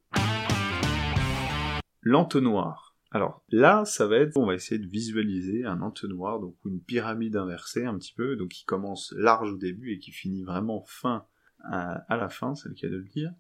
L'entonnoir. 2.02 2.96
Alors 3.12 3.44
là, 3.50 3.84
ça 3.86 4.08
va 4.08 4.18
être, 4.18 4.38
on 4.38 4.46
va 4.46 4.54
essayer 4.54 4.80
de 4.80 4.88
visualiser 4.88 5.66
un 5.66 5.82
entonnoir, 5.82 6.40
donc 6.40 6.56
une 6.64 6.80
pyramide 6.82 7.36
inversée 7.36 7.86
un 7.86 7.98
petit 7.98 8.14
peu, 8.14 8.36
donc 8.36 8.50
qui 8.50 8.66
commence 8.66 9.14
large 9.18 9.54
au 9.54 9.58
début 9.58 9.92
et 9.92 10.00
qui 10.00 10.12
finit 10.12 10.44
vraiment 10.44 10.84
fin 10.88 11.26
à, 11.64 12.06
la 12.10 12.30
fin, 12.30 12.56
c'est 12.56 12.70
le 12.70 12.76
cas 12.76 12.88
de 12.88 12.98
le 12.98 13.08
dire. 13.08 13.34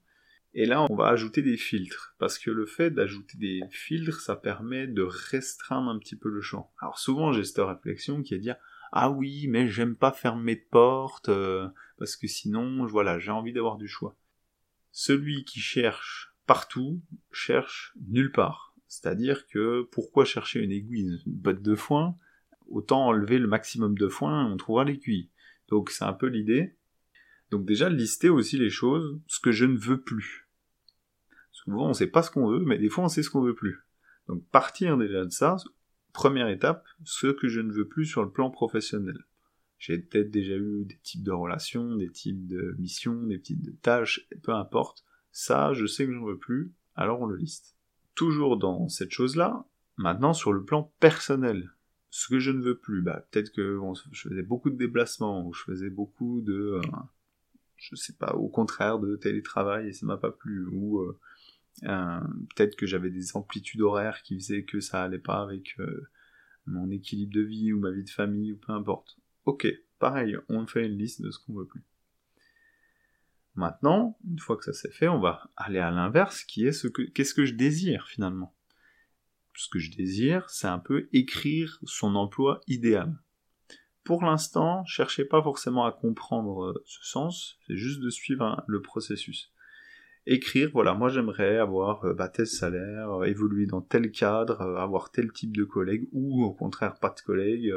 Et 0.53 0.65
là, 0.65 0.85
on 0.89 0.95
va 0.95 1.07
ajouter 1.07 1.41
des 1.41 1.57
filtres, 1.57 2.15
parce 2.17 2.39
que 2.39 2.49
le 2.49 2.65
fait 2.65 2.89
d'ajouter 2.89 3.37
des 3.37 3.61
filtres, 3.69 4.19
ça 4.19 4.35
permet 4.35 4.87
de 4.87 5.03
restreindre 5.03 5.89
un 5.89 5.99
petit 5.99 6.15
peu 6.15 6.29
le 6.29 6.41
champ. 6.41 6.71
Alors 6.81 6.97
souvent, 6.97 7.31
j'ai 7.31 7.43
cette 7.43 7.59
réflexion 7.59 8.23
qui 8.23 8.33
est 8.33 8.37
de 8.37 8.43
dire 8.43 8.55
ah 8.91 9.11
oui, 9.11 9.47
mais 9.47 9.67
j'aime 9.67 9.95
pas 9.95 10.11
fermer 10.11 10.55
de 10.55 10.65
porte, 10.71 11.29
euh, 11.29 11.67
parce 11.97 12.15
que 12.15 12.27
sinon, 12.27 12.85
voilà, 12.85 13.19
j'ai 13.19 13.31
envie 13.31 13.53
d'avoir 13.53 13.77
du 13.77 13.87
choix. 13.87 14.15
Celui 14.91 15.45
qui 15.45 15.59
cherche 15.59 16.33
partout 16.47 16.99
cherche 17.31 17.93
nulle 18.07 18.31
part. 18.31 18.73
C'est-à-dire 18.87 19.45
que 19.45 19.83
pourquoi 19.91 20.25
chercher 20.25 20.61
une 20.61 20.71
aiguille, 20.71 21.21
une 21.27 21.33
botte 21.33 21.61
de 21.61 21.75
foin? 21.75 22.17
Autant 22.67 23.05
enlever 23.05 23.37
le 23.37 23.47
maximum 23.47 23.95
de 23.95 24.07
foin, 24.07 24.51
on 24.51 24.57
trouvera 24.57 24.83
l'aiguille. 24.83 25.29
Donc 25.67 25.91
c'est 25.91 26.05
un 26.05 26.13
peu 26.13 26.25
l'idée. 26.25 26.75
Donc 27.51 27.65
déjà, 27.65 27.89
lister 27.89 28.29
aussi 28.29 28.57
les 28.57 28.69
choses, 28.69 29.19
ce 29.27 29.39
que 29.39 29.51
je 29.51 29.65
ne 29.65 29.77
veux 29.77 30.01
plus. 30.01 30.49
Souvent, 31.51 31.85
on 31.85 31.89
ne 31.89 31.93
sait 31.93 32.07
pas 32.07 32.23
ce 32.23 32.31
qu'on 32.31 32.47
veut, 32.47 32.63
mais 32.63 32.77
des 32.77 32.89
fois, 32.89 33.05
on 33.05 33.09
sait 33.09 33.23
ce 33.23 33.29
qu'on 33.29 33.41
veut 33.41 33.55
plus. 33.55 33.79
Donc 34.27 34.45
partir 34.49 34.97
déjà 34.97 35.25
de 35.25 35.31
ça, 35.31 35.57
première 36.13 36.47
étape, 36.49 36.85
ce 37.03 37.27
que 37.27 37.47
je 37.47 37.59
ne 37.61 37.71
veux 37.71 37.87
plus 37.87 38.05
sur 38.05 38.23
le 38.23 38.31
plan 38.31 38.49
professionnel. 38.49 39.17
J'ai 39.79 39.97
peut-être 39.97 40.29
déjà 40.29 40.55
eu 40.55 40.85
des 40.85 40.99
types 41.01 41.23
de 41.23 41.31
relations, 41.31 41.95
des 41.95 42.11
types 42.11 42.47
de 42.47 42.75
missions, 42.77 43.23
des 43.23 43.41
types 43.41 43.61
de 43.61 43.71
tâches, 43.71 44.27
peu 44.43 44.53
importe. 44.53 45.05
Ça, 45.31 45.73
je 45.73 45.85
sais 45.85 46.05
que 46.05 46.13
j'en 46.13 46.25
veux 46.25 46.37
plus, 46.37 46.73
alors 46.95 47.21
on 47.21 47.25
le 47.25 47.37
liste. 47.37 47.75
Toujours 48.13 48.57
dans 48.57 48.89
cette 48.89 49.11
chose-là, 49.11 49.65
maintenant 49.97 50.33
sur 50.33 50.51
le 50.51 50.63
plan 50.63 50.93
personnel. 50.99 51.71
Ce 52.09 52.27
que 52.27 52.39
je 52.39 52.51
ne 52.51 52.61
veux 52.61 52.77
plus, 52.77 53.01
bah, 53.01 53.25
peut-être 53.31 53.51
que 53.51 53.79
je 54.11 54.27
faisais 54.27 54.41
beaucoup 54.41 54.69
de 54.69 54.75
déplacements, 54.75 55.47
ou 55.47 55.53
je 55.53 55.63
faisais 55.63 55.89
beaucoup 55.89 56.41
de, 56.41 56.53
euh, 56.53 56.81
je 57.79 57.95
sais 57.95 58.13
pas, 58.13 58.33
au 58.33 58.49
contraire 58.49 58.99
de 58.99 59.15
télétravail 59.15 59.87
et 59.87 59.93
ça 59.93 60.05
m'a 60.05 60.17
pas 60.17 60.31
plu, 60.31 60.67
ou 60.71 60.99
euh, 60.99 61.19
euh, 61.83 62.19
peut-être 62.55 62.75
que 62.75 62.85
j'avais 62.85 63.09
des 63.09 63.35
amplitudes 63.35 63.81
horaires 63.81 64.21
qui 64.23 64.35
faisaient 64.35 64.63
que 64.63 64.79
ça 64.79 65.03
allait 65.03 65.19
pas 65.19 65.41
avec 65.41 65.77
mon 66.65 66.89
équilibre 66.91 67.33
de 67.33 67.41
vie 67.41 67.73
ou 67.73 67.79
ma 67.79 67.91
vie 67.91 68.03
de 68.03 68.09
famille 68.09 68.51
ou 68.51 68.57
peu 68.57 68.73
importe. 68.73 69.17
Ok, 69.45 69.67
pareil, 69.97 70.37
on 70.49 70.65
fait 70.67 70.85
une 70.85 70.97
liste 70.97 71.21
de 71.21 71.31
ce 71.31 71.39
qu'on 71.39 71.53
veut 71.53 71.65
plus. 71.65 71.83
Maintenant, 73.55 74.17
une 74.25 74.39
fois 74.39 74.55
que 74.57 74.63
ça 74.63 74.73
s'est 74.73 74.91
fait, 74.91 75.07
on 75.07 75.19
va 75.19 75.49
aller 75.57 75.79
à 75.79 75.91
l'inverse, 75.91 76.43
qui 76.43 76.65
est 76.65 76.71
ce 76.71 76.87
que 76.87 77.01
qu'est-ce 77.01 77.33
que 77.33 77.45
je 77.45 77.53
désire 77.53 78.07
finalement? 78.07 78.55
Ce 79.55 79.67
que 79.67 79.79
je 79.79 79.91
désire, 79.91 80.49
c'est 80.49 80.67
un 80.67 80.79
peu 80.79 81.09
écrire 81.11 81.79
son 81.83 82.15
emploi 82.15 82.61
idéal. 82.67 83.19
Pour 84.09 84.23
l'instant, 84.23 84.83
cherchez 84.85 85.23
pas 85.23 85.39
forcément 85.43 85.85
à 85.85 85.91
comprendre 85.91 86.71
euh, 86.71 86.83
ce 86.87 87.05
sens, 87.05 87.59
c'est 87.67 87.77
juste 87.77 88.01
de 88.01 88.09
suivre 88.09 88.63
le 88.65 88.81
processus. 88.81 89.53
Écrire, 90.25 90.71
voilà, 90.73 90.95
moi 90.95 91.09
j'aimerais 91.09 91.59
avoir 91.59 92.03
euh, 92.05 92.15
bah, 92.15 92.27
tel 92.27 92.47
salaire, 92.47 93.11
euh, 93.11 93.25
évoluer 93.25 93.67
dans 93.67 93.81
tel 93.81 94.09
cadre, 94.09 94.63
avoir 94.79 95.11
tel 95.11 95.31
type 95.31 95.55
de 95.55 95.63
collègue, 95.63 96.07
ou 96.11 96.43
au 96.43 96.51
contraire 96.51 96.97
pas 96.97 97.13
de 97.15 97.21
collègue, 97.21 97.71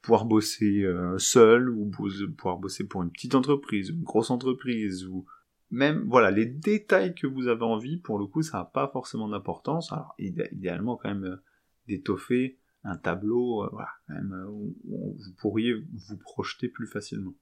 pouvoir 0.00 0.24
bosser 0.24 0.86
seul, 1.18 1.68
ou 1.68 1.90
pouvoir 2.34 2.56
bosser 2.56 2.88
pour 2.88 3.02
une 3.02 3.10
petite 3.10 3.34
entreprise, 3.34 3.90
une 3.90 4.04
grosse 4.04 4.30
entreprise, 4.30 5.04
ou 5.04 5.26
même, 5.70 6.06
voilà, 6.08 6.30
les 6.30 6.46
détails 6.46 7.14
que 7.14 7.26
vous 7.26 7.48
avez 7.48 7.64
envie, 7.64 7.98
pour 7.98 8.18
le 8.18 8.24
coup, 8.24 8.40
ça 8.40 8.56
n'a 8.60 8.64
pas 8.64 8.88
forcément 8.88 9.28
d'importance. 9.28 9.92
Alors, 9.92 10.14
idéalement, 10.18 10.96
quand 10.96 11.10
même, 11.10 11.38
d'étoffer 11.86 12.56
un 12.84 12.96
tableau, 12.96 13.64
euh, 13.64 13.68
voilà, 13.72 13.90
même, 14.08 14.32
euh, 14.32 14.46
où, 14.48 14.76
vous 14.84 15.32
pourriez 15.38 15.74
vous 15.74 16.16
projeter 16.16 16.68
plus 16.68 16.86
facilement. 16.86 17.34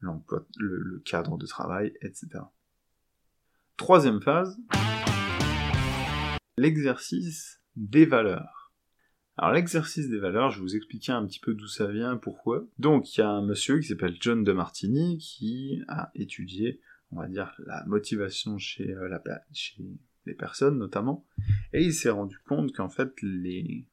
L'emploi, 0.00 0.46
le, 0.58 1.02
cadre 1.04 1.38
de 1.38 1.46
travail, 1.46 1.92
etc. 2.02 2.28
Troisième 3.76 4.20
phase, 4.20 4.58
l'exercice 6.56 7.60
des 7.76 8.06
valeurs. 8.06 8.72
Alors 9.36 9.52
l'exercice 9.52 10.08
des 10.08 10.18
valeurs, 10.18 10.50
je 10.50 10.58
vais 10.58 10.62
vous 10.62 10.76
expliquer 10.76 11.12
un 11.12 11.24
petit 11.24 11.38
peu 11.38 11.54
d'où 11.54 11.68
ça 11.68 11.86
vient, 11.86 12.16
pourquoi. 12.16 12.66
Donc 12.78 13.16
il 13.16 13.20
y 13.20 13.22
a 13.22 13.28
un 13.28 13.42
monsieur 13.44 13.78
qui 13.78 13.86
s'appelle 13.88 14.16
John 14.20 14.42
de 14.42 14.52
Martini 14.52 15.18
qui 15.18 15.80
a 15.86 16.10
étudié, 16.16 16.80
on 17.12 17.20
va 17.20 17.28
dire, 17.28 17.54
la 17.64 17.84
motivation 17.86 18.58
chez, 18.58 18.90
euh, 18.90 19.18
chez 19.52 19.84
les 20.26 20.34
personnes 20.34 20.78
notamment, 20.78 21.24
et 21.72 21.82
il 21.82 21.94
s'est 21.94 22.10
rendu 22.10 22.38
compte 22.48 22.72
qu'en 22.72 22.88
fait 22.88 23.12
les, 23.22 23.86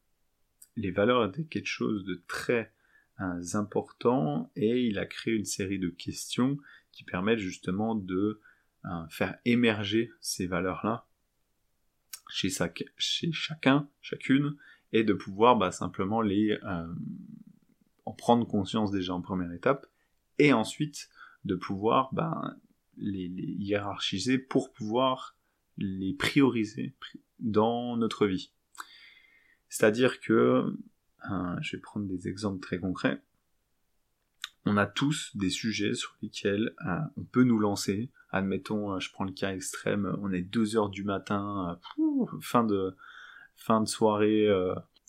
les 0.75 0.91
valeurs 0.91 1.25
étaient 1.25 1.45
quelque 1.45 1.67
chose 1.67 2.05
de 2.05 2.23
très 2.27 2.73
euh, 3.21 3.41
important 3.53 4.51
et 4.55 4.85
il 4.85 4.99
a 4.99 5.05
créé 5.05 5.33
une 5.33 5.45
série 5.45 5.79
de 5.79 5.89
questions 5.89 6.57
qui 6.91 7.03
permettent 7.03 7.39
justement 7.39 7.95
de 7.95 8.41
euh, 8.85 9.07
faire 9.09 9.37
émerger 9.45 10.11
ces 10.21 10.47
valeurs-là 10.47 11.07
chez, 12.29 12.49
chacun, 13.31 13.87
chacune, 14.01 14.55
et 14.91 15.03
de 15.03 15.13
pouvoir 15.13 15.57
bah, 15.57 15.71
simplement 15.71 16.21
les 16.21 16.57
euh, 16.63 16.93
en 18.05 18.13
prendre 18.13 18.47
conscience 18.47 18.91
déjà 18.91 19.13
en 19.13 19.21
première 19.21 19.51
étape, 19.51 19.87
et 20.37 20.53
ensuite 20.53 21.09
de 21.43 21.55
pouvoir 21.55 22.13
bah, 22.13 22.55
les 22.97 23.27
hiérarchiser 23.27 24.37
pour 24.37 24.71
pouvoir 24.73 25.35
les 25.77 26.13
prioriser 26.13 26.95
dans 27.39 27.97
notre 27.97 28.25
vie. 28.27 28.51
C'est-à-dire 29.75 30.21
que, 30.21 30.73
euh, 31.29 31.55
je 31.59 31.75
vais 31.75 31.81
prendre 31.81 32.07
des 32.07 32.29
exemples 32.29 32.61
très 32.61 32.79
concrets, 32.79 33.21
on 34.65 34.77
a 34.77 34.85
tous 34.85 35.35
des 35.35 35.49
sujets 35.49 35.95
sur 35.95 36.15
lesquels 36.21 36.73
euh, 36.87 36.95
on 37.17 37.25
peut 37.25 37.43
nous 37.43 37.59
lancer. 37.59 38.09
Admettons, 38.31 38.93
euh, 38.93 38.99
je 38.99 39.11
prends 39.11 39.25
le 39.25 39.33
cas 39.33 39.53
extrême, 39.53 40.15
on 40.21 40.31
est 40.31 40.43
2 40.43 40.77
heures 40.77 40.87
du 40.87 41.03
matin, 41.03 41.77
fin 42.39 42.63
de 42.63 42.95
fin 43.57 43.81
de 43.81 43.87
soirée, 43.87 44.47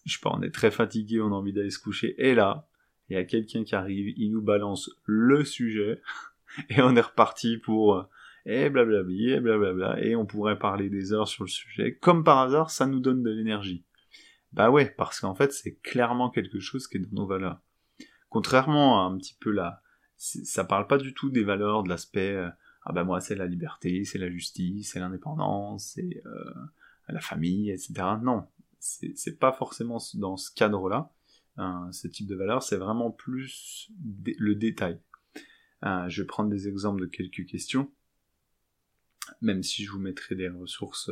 je 0.04 0.12
sais 0.12 0.18
pas, 0.20 0.32
on 0.34 0.42
est 0.42 0.50
très 0.50 0.72
fatigué, 0.72 1.20
on 1.20 1.28
a 1.28 1.36
envie 1.36 1.52
d'aller 1.52 1.70
se 1.70 1.78
coucher, 1.78 2.16
et 2.18 2.34
là, 2.34 2.66
il 3.08 3.14
y 3.14 3.20
a 3.20 3.24
quelqu'un 3.24 3.62
qui 3.62 3.76
arrive, 3.76 4.14
il 4.16 4.32
nous 4.32 4.42
balance 4.42 4.90
le 5.04 5.44
sujet, 5.44 6.02
et 6.70 6.82
on 6.82 6.96
est 6.96 7.00
reparti 7.00 7.56
pour 7.56 8.08
et 8.46 8.68
blablabla, 8.68 9.36
et 9.36 9.40
blablabla, 9.40 10.00
et 10.02 10.16
on 10.16 10.26
pourrait 10.26 10.58
parler 10.58 10.90
des 10.90 11.12
heures 11.12 11.28
sur 11.28 11.44
le 11.44 11.50
sujet. 11.50 11.94
Comme 11.94 12.24
par 12.24 12.38
hasard, 12.38 12.70
ça 12.70 12.88
nous 12.88 13.00
donne 13.00 13.22
de 13.22 13.30
l'énergie. 13.30 13.84
Bah 14.52 14.70
ouais, 14.70 14.90
parce 14.90 15.20
qu'en 15.20 15.34
fait, 15.34 15.52
c'est 15.52 15.76
clairement 15.80 16.30
quelque 16.30 16.60
chose 16.60 16.86
qui 16.86 16.96
est 16.96 17.00
dans 17.00 17.22
nos 17.22 17.26
valeurs. 17.26 17.60
Contrairement 18.28 19.02
à 19.02 19.10
un 19.10 19.16
petit 19.18 19.36
peu 19.38 19.50
là, 19.50 19.82
ça 20.16 20.64
parle 20.64 20.86
pas 20.86 20.98
du 20.98 21.14
tout 21.14 21.30
des 21.30 21.44
valeurs, 21.44 21.82
de 21.82 21.88
l'aspect, 21.88 22.32
euh, 22.32 22.48
ah 22.82 22.92
bah 22.92 23.04
moi 23.04 23.20
c'est 23.20 23.34
la 23.34 23.46
liberté, 23.46 24.04
c'est 24.04 24.18
la 24.18 24.30
justice, 24.30 24.92
c'est 24.92 25.00
l'indépendance, 25.00 25.92
c'est 25.94 26.22
euh, 26.26 26.54
la 27.08 27.20
famille, 27.20 27.70
etc. 27.70 27.94
Non, 28.22 28.46
c'est 28.78 29.38
pas 29.38 29.52
forcément 29.52 29.98
dans 30.14 30.36
ce 30.36 30.50
cadre-là. 30.52 31.12
Hein, 31.58 31.88
ce 31.92 32.06
type 32.06 32.26
de 32.26 32.34
valeurs, 32.34 32.62
c'est 32.62 32.76
vraiment 32.76 33.10
plus 33.10 33.90
le 34.38 34.54
détail. 34.54 35.00
Euh, 35.84 36.08
je 36.08 36.22
vais 36.22 36.26
prendre 36.26 36.50
des 36.50 36.68
exemples 36.68 37.00
de 37.00 37.06
quelques 37.06 37.46
questions, 37.46 37.90
même 39.40 39.62
si 39.62 39.84
je 39.84 39.90
vous 39.90 39.98
mettrai 39.98 40.34
des 40.34 40.48
ressources 40.48 41.10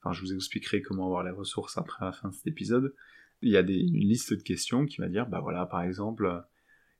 enfin 0.00 0.12
je 0.12 0.20
vous 0.20 0.34
expliquerai 0.34 0.82
comment 0.82 1.06
avoir 1.06 1.24
les 1.24 1.30
ressources 1.30 1.78
après 1.78 2.04
la 2.04 2.12
fin 2.12 2.28
de 2.28 2.34
cet 2.34 2.46
épisode, 2.46 2.94
il 3.42 3.50
y 3.50 3.56
a 3.56 3.60
une 3.60 3.68
liste 3.68 4.32
de 4.32 4.42
questions 4.42 4.86
qui 4.86 5.00
va 5.00 5.08
dire, 5.08 5.26
bah 5.26 5.40
voilà, 5.40 5.66
par 5.66 5.82
exemple, 5.82 6.44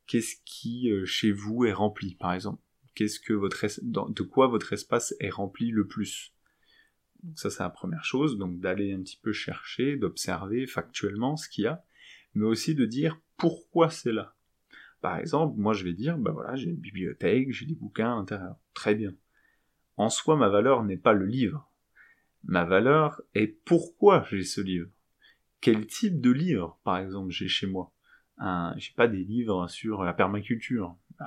qu'est-ce 0.07 0.37
qui 0.45 0.91
euh, 0.91 1.05
chez 1.05 1.33
vous 1.33 1.65
est 1.65 1.73
rempli, 1.73 2.15
par 2.15 2.33
exemple 2.33 2.63
Qu'est-ce 2.95 3.21
que 3.21 3.33
votre 3.33 3.65
de 3.83 4.23
quoi 4.23 4.49
votre 4.49 4.73
espace 4.73 5.15
est 5.21 5.31
rempli 5.31 5.71
le 5.71 5.87
plus? 5.87 6.33
Donc 7.23 7.39
ça 7.39 7.49
c'est 7.49 7.63
la 7.63 7.71
première 7.71 8.05
chose, 8.05 8.39
donc 8.39 8.59
d'aller 8.59 8.93
un 8.93 9.03
petit 9.03 9.21
peu 9.23 9.33
chercher, 9.33 9.97
d'observer 9.97 10.67
factuellement 10.67 11.37
ce 11.37 11.49
qu'il 11.49 11.65
y 11.65 11.67
a, 11.69 11.85
mais 12.35 12.45
aussi 12.45 12.75
de 12.75 12.87
dire 12.87 13.21
pourquoi 13.37 13.91
c'est 13.91 14.13
là. 14.13 14.35
Par 15.01 15.17
exemple, 15.17 15.61
moi 15.61 15.75
je 15.75 15.85
vais 15.85 15.93
dire, 15.93 16.19
bah 16.19 16.33
voilà, 16.33 16.57
j'ai 16.57 16.71
une 16.71 16.77
bibliothèque, 16.77 17.53
j'ai 17.53 17.67
des 17.67 17.77
bouquins 17.77 18.13
à 18.13 18.17
l'intérieur. 18.17 18.57
Très 18.75 18.97
bien. 18.97 19.15
En 19.97 20.11
soi, 20.11 20.37
ma 20.37 20.49
valeur 20.49 20.83
n'est 20.83 20.97
pas 20.97 21.13
le 21.13 21.27
livre, 21.27 21.68
ma 22.45 22.65
valeur 22.65 23.21
est 23.35 23.49
pourquoi 23.65 24.25
j'ai 24.31 24.45
ce 24.45 24.61
livre. 24.61 24.89
Quel 25.61 25.87
type 25.87 26.21
de 26.21 26.31
livre, 26.31 26.79
par 26.85 26.99
exemple, 26.99 27.31
j'ai 27.31 27.49
chez 27.49 27.67
moi? 27.67 27.93
J'ai 28.77 28.93
pas 28.95 29.09
des 29.09 29.25
livres 29.25 29.69
sur 29.69 30.05
la 30.05 30.13
permaculture. 30.13 30.97
Bah, 31.19 31.27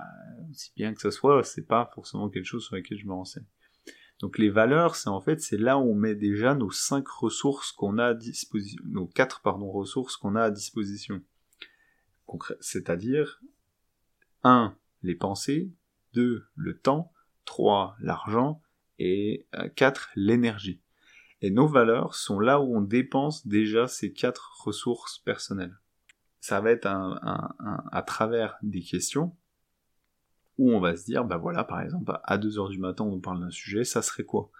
si 0.54 0.72
bien 0.76 0.94
que 0.94 1.02
ce 1.02 1.12
soit, 1.12 1.44
c'est 1.44 1.68
pas 1.68 1.92
forcément 1.94 2.30
quelque 2.30 2.46
chose 2.46 2.66
sur 2.66 2.76
lequel 2.76 2.98
je 2.98 3.06
me 3.06 3.14
renseigne. 3.14 3.46
Donc 4.22 4.38
les 4.38 4.50
valeurs, 4.50 4.96
c'est 4.96 5.10
en 5.10 5.20
fait 5.20 5.42
c'est 5.42 5.58
là 5.58 5.80
où 5.80 5.82
on 5.82 5.96
met 5.96 6.16
déjà 6.16 6.54
nos 6.54 6.70
cinq 6.70 7.08
ressources 7.08 7.72
qu'on 7.72 7.98
a 7.98 8.06
à 8.06 8.14
disposition, 8.14 8.82
nos 8.86 9.08
quatre 9.08 9.42
pardon 9.42 9.70
ressources 9.72 10.16
qu'on 10.16 10.36
a 10.36 10.44
à 10.44 10.52
disposition. 10.52 11.22
C'est-à-dire 12.60 13.42
1. 14.44 14.76
les 15.04 15.16
pensées, 15.16 15.72
2. 16.14 16.46
le 16.56 16.78
temps, 16.78 17.12
3. 17.46 17.98
l'argent 18.00 18.62
et 19.00 19.48
4. 19.76 20.02
Euh, 20.02 20.12
l'énergie. 20.16 20.82
Et 21.42 21.50
nos 21.50 21.68
valeurs 21.68 22.16
sont 22.16 22.40
là 22.40 22.62
où 22.62 22.76
on 22.76 22.82
dépense 22.82 23.48
déjà 23.48 23.88
ces 23.88 24.14
quatre 24.14 24.62
ressources 24.64 25.20
personnelles. 25.20 25.78
Ça 26.40 26.62
va 26.62 26.72
être 26.72 26.88
à 26.88 28.02
travers 28.04 28.58
des 28.62 28.82
questions 28.82 29.36
où 30.58 30.72
on 30.72 30.80
va 30.80 30.96
se 30.96 31.06
dire, 31.06 31.26
bah 31.26 31.38
voilà, 31.38 31.64
par 31.64 31.82
exemple, 31.82 32.12
à 32.24 32.38
2h 32.38 32.70
du 32.70 32.78
matin, 32.78 33.04
on 33.04 33.20
parle 33.20 33.40
d'un 33.40 33.50
sujet, 33.50 33.84
ça 33.84 34.02
serait 34.02 34.26
quoi? 34.26 34.52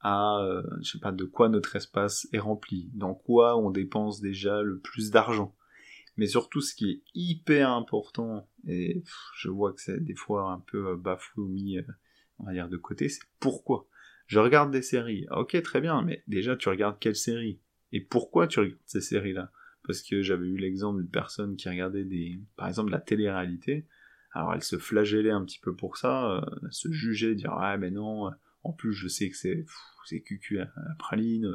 À, 0.00 0.38
euh, 0.40 0.62
je 0.82 0.92
sais 0.92 0.98
pas, 0.98 1.12
de 1.12 1.24
quoi 1.24 1.48
notre 1.48 1.76
espace 1.76 2.26
est 2.32 2.38
rempli, 2.38 2.90
dans 2.92 3.14
quoi 3.14 3.56
on 3.56 3.70
dépense 3.70 4.20
déjà 4.20 4.62
le 4.62 4.78
plus 4.78 5.10
d'argent? 5.10 5.54
Mais 6.16 6.26
surtout, 6.26 6.60
ce 6.60 6.74
qui 6.74 6.90
est 6.90 7.02
hyper 7.14 7.70
important, 7.70 8.48
et 8.66 9.02
je 9.36 9.48
vois 9.48 9.72
que 9.72 9.80
c'est 9.80 10.02
des 10.02 10.14
fois 10.14 10.50
un 10.50 10.58
peu 10.58 10.88
euh, 10.88 10.96
bafoué 10.96 11.44
ou 11.44 11.48
mis, 11.48 11.78
euh, 11.78 11.82
on 12.38 12.44
va 12.46 12.52
dire, 12.52 12.68
de 12.68 12.76
côté, 12.76 13.08
c'est 13.08 13.22
pourquoi? 13.38 13.86
Je 14.26 14.38
regarde 14.38 14.70
des 14.70 14.82
séries. 14.82 15.26
Ah, 15.30 15.40
ok, 15.40 15.60
très 15.62 15.80
bien, 15.80 16.02
mais 16.02 16.22
déjà, 16.26 16.56
tu 16.56 16.68
regardes 16.68 16.98
quelle 16.98 17.16
série? 17.16 17.60
Et 17.92 18.00
pourquoi 18.00 18.46
tu 18.46 18.60
regardes 18.60 18.78
ces 18.86 19.00
séries-là? 19.00 19.50
Parce 19.86 20.02
que 20.02 20.22
j'avais 20.22 20.46
eu 20.46 20.56
l'exemple 20.56 21.00
d'une 21.00 21.10
personne 21.10 21.56
qui 21.56 21.68
regardait 21.68 22.04
des, 22.04 22.40
par 22.56 22.68
exemple, 22.68 22.90
la 22.90 23.00
télé-réalité. 23.00 23.86
Alors 24.34 24.52
elle 24.52 24.64
se 24.64 24.76
flagellait 24.76 25.30
un 25.30 25.44
petit 25.44 25.60
peu 25.60 25.74
pour 25.76 25.96
ça, 25.96 26.38
euh, 26.38 26.40
elle 26.62 26.72
se 26.72 26.90
jugeait, 26.90 27.36
dire 27.36 27.52
ah 27.52 27.76
mais 27.76 27.92
non, 27.92 28.30
en 28.64 28.72
plus 28.72 28.92
je 28.92 29.06
sais 29.06 29.30
que 29.30 29.36
c'est 29.36 29.64
c'est 30.06 30.20
cucu 30.22 30.58
à 30.58 30.64
la 30.64 30.94
praline, 30.98 31.48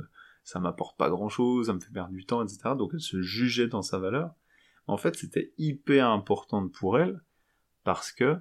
ça 0.43 0.59
m'apporte 0.59 0.97
pas 0.97 1.09
grand 1.09 1.29
chose, 1.29 1.67
ça 1.67 1.73
me 1.73 1.79
fait 1.79 1.91
perdre 1.91 2.13
du 2.13 2.25
temps, 2.25 2.41
etc. 2.41 2.75
Donc 2.77 2.91
elle 2.93 3.01
se 3.01 3.21
jugeait 3.21 3.67
dans 3.67 3.81
sa 3.81 3.99
valeur. 3.99 4.33
En 4.87 4.97
fait, 4.97 5.15
c'était 5.15 5.53
hyper 5.57 6.07
important 6.07 6.67
pour 6.69 6.97
elle 6.97 7.21
parce 7.83 8.11
que 8.11 8.37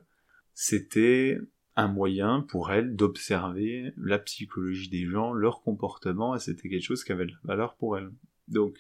c'était 0.55 1.39
un 1.79 1.87
moyen 1.87 2.41
pour 2.41 2.73
elle 2.73 2.97
d'observer 2.97 3.93
la 3.97 4.19
psychologie 4.19 4.89
des 4.89 5.07
gens, 5.07 5.33
leur 5.33 5.63
comportement, 5.63 6.35
et 6.35 6.41
c'était 6.41 6.69
quelque 6.69 6.83
chose 6.83 7.05
qui 7.05 7.13
avait 7.13 7.27
de 7.27 7.31
la 7.31 7.39
valeur 7.45 7.77
pour 7.77 7.97
elle. 7.97 8.11
Donc, 8.49 8.77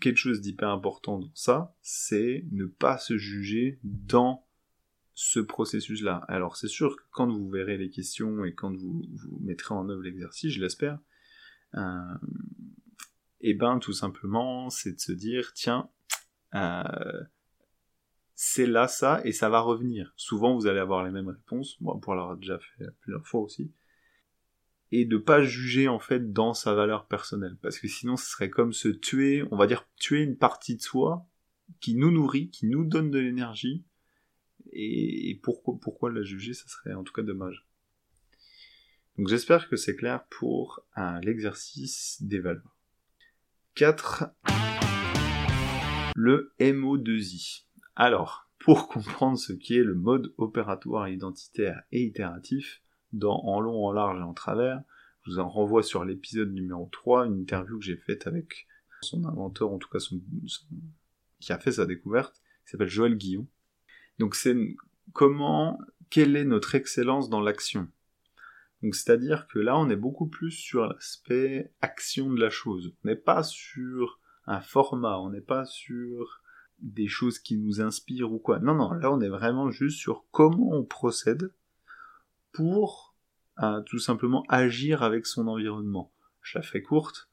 quelque 0.00 0.16
chose 0.16 0.40
d'hyper 0.40 0.70
important 0.70 1.18
dans 1.18 1.30
ça, 1.34 1.76
c'est 1.82 2.46
ne 2.50 2.64
pas 2.64 2.96
se 2.96 3.18
juger 3.18 3.78
dans 3.84 4.46
ce 5.12 5.40
processus-là. 5.40 6.24
Alors 6.26 6.56
c'est 6.56 6.68
sûr 6.68 6.96
que 6.96 7.02
quand 7.10 7.30
vous 7.30 7.50
verrez 7.50 7.76
les 7.76 7.90
questions 7.90 8.46
et 8.46 8.54
quand 8.54 8.74
vous, 8.74 9.04
vous 9.12 9.38
mettrez 9.42 9.74
en 9.74 9.90
œuvre 9.90 10.02
l'exercice, 10.02 10.54
je 10.54 10.60
l'espère, 10.62 10.98
euh, 11.74 12.14
et 13.42 13.50
eh 13.50 13.54
ben 13.54 13.78
tout 13.78 13.92
simplement 13.92 14.70
c'est 14.70 14.92
de 14.92 15.00
se 15.00 15.12
dire 15.12 15.52
tiens 15.52 15.90
euh, 16.54 17.24
c'est 18.44 18.66
là 18.66 18.88
ça 18.88 19.20
et 19.24 19.30
ça 19.30 19.48
va 19.48 19.60
revenir. 19.60 20.12
Souvent 20.16 20.56
vous 20.56 20.66
allez 20.66 20.80
avoir 20.80 21.04
les 21.04 21.12
mêmes 21.12 21.28
réponses, 21.28 21.80
moi 21.80 22.00
pour 22.02 22.16
l'avoir 22.16 22.36
déjà 22.36 22.58
fait 22.58 22.86
plusieurs 23.00 23.24
fois 23.24 23.40
aussi, 23.40 23.70
et 24.90 25.04
de 25.04 25.16
pas 25.16 25.44
juger 25.44 25.86
en 25.86 26.00
fait 26.00 26.32
dans 26.32 26.52
sa 26.52 26.74
valeur 26.74 27.06
personnelle, 27.06 27.56
parce 27.62 27.78
que 27.78 27.86
sinon 27.86 28.16
ce 28.16 28.28
serait 28.28 28.50
comme 28.50 28.72
se 28.72 28.88
tuer, 28.88 29.44
on 29.52 29.56
va 29.56 29.68
dire 29.68 29.86
tuer 29.94 30.22
une 30.22 30.36
partie 30.36 30.74
de 30.74 30.82
soi 30.82 31.24
qui 31.80 31.94
nous 31.94 32.10
nourrit, 32.10 32.50
qui 32.50 32.66
nous 32.66 32.84
donne 32.84 33.12
de 33.12 33.20
l'énergie, 33.20 33.84
et, 34.72 35.38
pourquoi, 35.44 35.78
pourquoi 35.80 36.10
la 36.10 36.24
juger, 36.24 36.52
ça 36.52 36.66
serait 36.66 36.94
en 36.94 37.04
tout 37.04 37.12
cas 37.12 37.22
dommage. 37.22 37.64
Donc 39.18 39.28
j'espère 39.28 39.68
que 39.68 39.76
c'est 39.76 39.94
clair 39.94 40.26
pour 40.30 40.84
l'exercice 41.22 42.20
des 42.22 42.40
valeurs. 42.40 42.76
4. 43.76 44.24
Le 46.16 46.52
MO2I. 46.58 47.66
Alors, 48.04 48.48
pour 48.58 48.88
comprendre 48.88 49.38
ce 49.38 49.52
qui 49.52 49.76
est 49.78 49.84
le 49.84 49.94
mode 49.94 50.34
opératoire 50.36 51.08
identitaire 51.08 51.84
et 51.92 52.02
itératif, 52.02 52.82
dans 53.12 53.40
En 53.44 53.60
long, 53.60 53.86
en 53.86 53.92
large 53.92 54.18
et 54.18 54.24
en 54.24 54.34
travers, 54.34 54.82
je 55.22 55.30
vous 55.30 55.38
en 55.38 55.48
renvoie 55.48 55.84
sur 55.84 56.04
l'épisode 56.04 56.52
numéro 56.52 56.88
3, 56.90 57.26
une 57.26 57.38
interview 57.38 57.78
que 57.78 57.84
j'ai 57.84 57.96
faite 57.96 58.26
avec 58.26 58.66
son 59.02 59.24
inventeur, 59.24 59.70
en 59.70 59.78
tout 59.78 59.88
cas 59.88 60.00
son, 60.00 60.20
qui 61.38 61.52
a 61.52 61.60
fait 61.60 61.70
sa 61.70 61.86
découverte, 61.86 62.42
qui 62.64 62.72
s'appelle 62.72 62.88
Joël 62.88 63.16
Guillon, 63.16 63.46
donc 64.18 64.34
c'est 64.34 64.56
comment, 65.12 65.78
quelle 66.10 66.34
est 66.34 66.44
notre 66.44 66.74
excellence 66.74 67.30
dans 67.30 67.40
l'action? 67.40 67.86
Donc 68.82 68.96
c'est-à-dire 68.96 69.46
que 69.46 69.60
là 69.60 69.78
on 69.78 69.88
est 69.90 69.96
beaucoup 69.96 70.26
plus 70.26 70.50
sur 70.50 70.88
l'aspect 70.88 71.72
action 71.80 72.32
de 72.32 72.40
la 72.40 72.50
chose. 72.50 72.96
On 73.04 73.08
n'est 73.08 73.14
pas 73.14 73.44
sur 73.44 74.18
un 74.46 74.60
format, 74.60 75.20
on 75.20 75.30
n'est 75.30 75.40
pas 75.40 75.64
sur 75.66 76.41
des 76.82 77.08
choses 77.08 77.38
qui 77.38 77.56
nous 77.56 77.80
inspirent 77.80 78.32
ou 78.32 78.38
quoi. 78.38 78.58
Non, 78.58 78.74
non, 78.74 78.92
là 78.92 79.10
on 79.12 79.20
est 79.20 79.28
vraiment 79.28 79.70
juste 79.70 79.98
sur 79.98 80.24
comment 80.30 80.70
on 80.72 80.84
procède 80.84 81.52
pour 82.52 83.14
euh, 83.62 83.80
tout 83.82 83.98
simplement 83.98 84.44
agir 84.48 85.02
avec 85.02 85.26
son 85.26 85.46
environnement. 85.48 86.12
Je 86.42 86.58
la 86.58 86.62
fais 86.62 86.82
courte, 86.82 87.28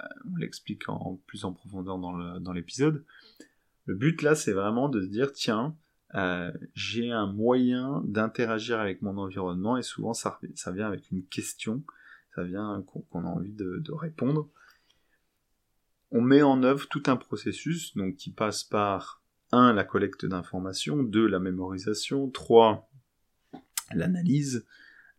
euh, 0.00 0.06
on 0.32 0.36
l'explique 0.36 0.88
en 0.88 1.20
plus 1.26 1.44
en 1.44 1.52
profondeur 1.52 1.98
dans 1.98 2.52
l'épisode. 2.52 3.04
Le 3.84 3.94
but 3.94 4.22
là 4.22 4.34
c'est 4.34 4.52
vraiment 4.52 4.88
de 4.88 5.02
se 5.02 5.08
dire 5.08 5.32
tiens, 5.32 5.76
euh, 6.14 6.52
j'ai 6.74 7.10
un 7.10 7.26
moyen 7.26 8.02
d'interagir 8.06 8.78
avec 8.80 9.02
mon 9.02 9.18
environnement 9.18 9.76
et 9.76 9.82
souvent 9.82 10.14
ça, 10.14 10.40
ça 10.54 10.70
vient 10.70 10.86
avec 10.86 11.10
une 11.10 11.24
question, 11.24 11.82
ça 12.34 12.44
vient 12.44 12.84
qu'on 13.10 13.24
a 13.24 13.28
envie 13.28 13.52
de, 13.52 13.92
répondre. 13.92 14.48
On 16.16 16.22
met 16.22 16.40
en 16.40 16.62
œuvre 16.62 16.88
tout 16.88 17.02
un 17.08 17.16
processus 17.16 17.94
donc 17.94 18.16
qui 18.16 18.30
passe 18.30 18.64
par 18.64 19.22
1 19.52 19.74
la 19.74 19.84
collecte 19.84 20.24
d'informations, 20.24 21.02
2 21.02 21.26
la 21.26 21.40
mémorisation, 21.40 22.30
3 22.30 22.90
l'analyse, 23.92 24.64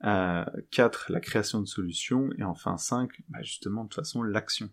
4 0.02 0.06
euh, 0.06 1.14
la 1.14 1.20
création 1.20 1.62
de 1.62 1.68
solutions 1.68 2.30
et 2.40 2.44
enfin 2.44 2.78
5 2.78 3.12
bah, 3.30 3.44
justement 3.44 3.84
de 3.84 3.90
toute 3.90 4.02
façon 4.02 4.24
l'action. 4.24 4.72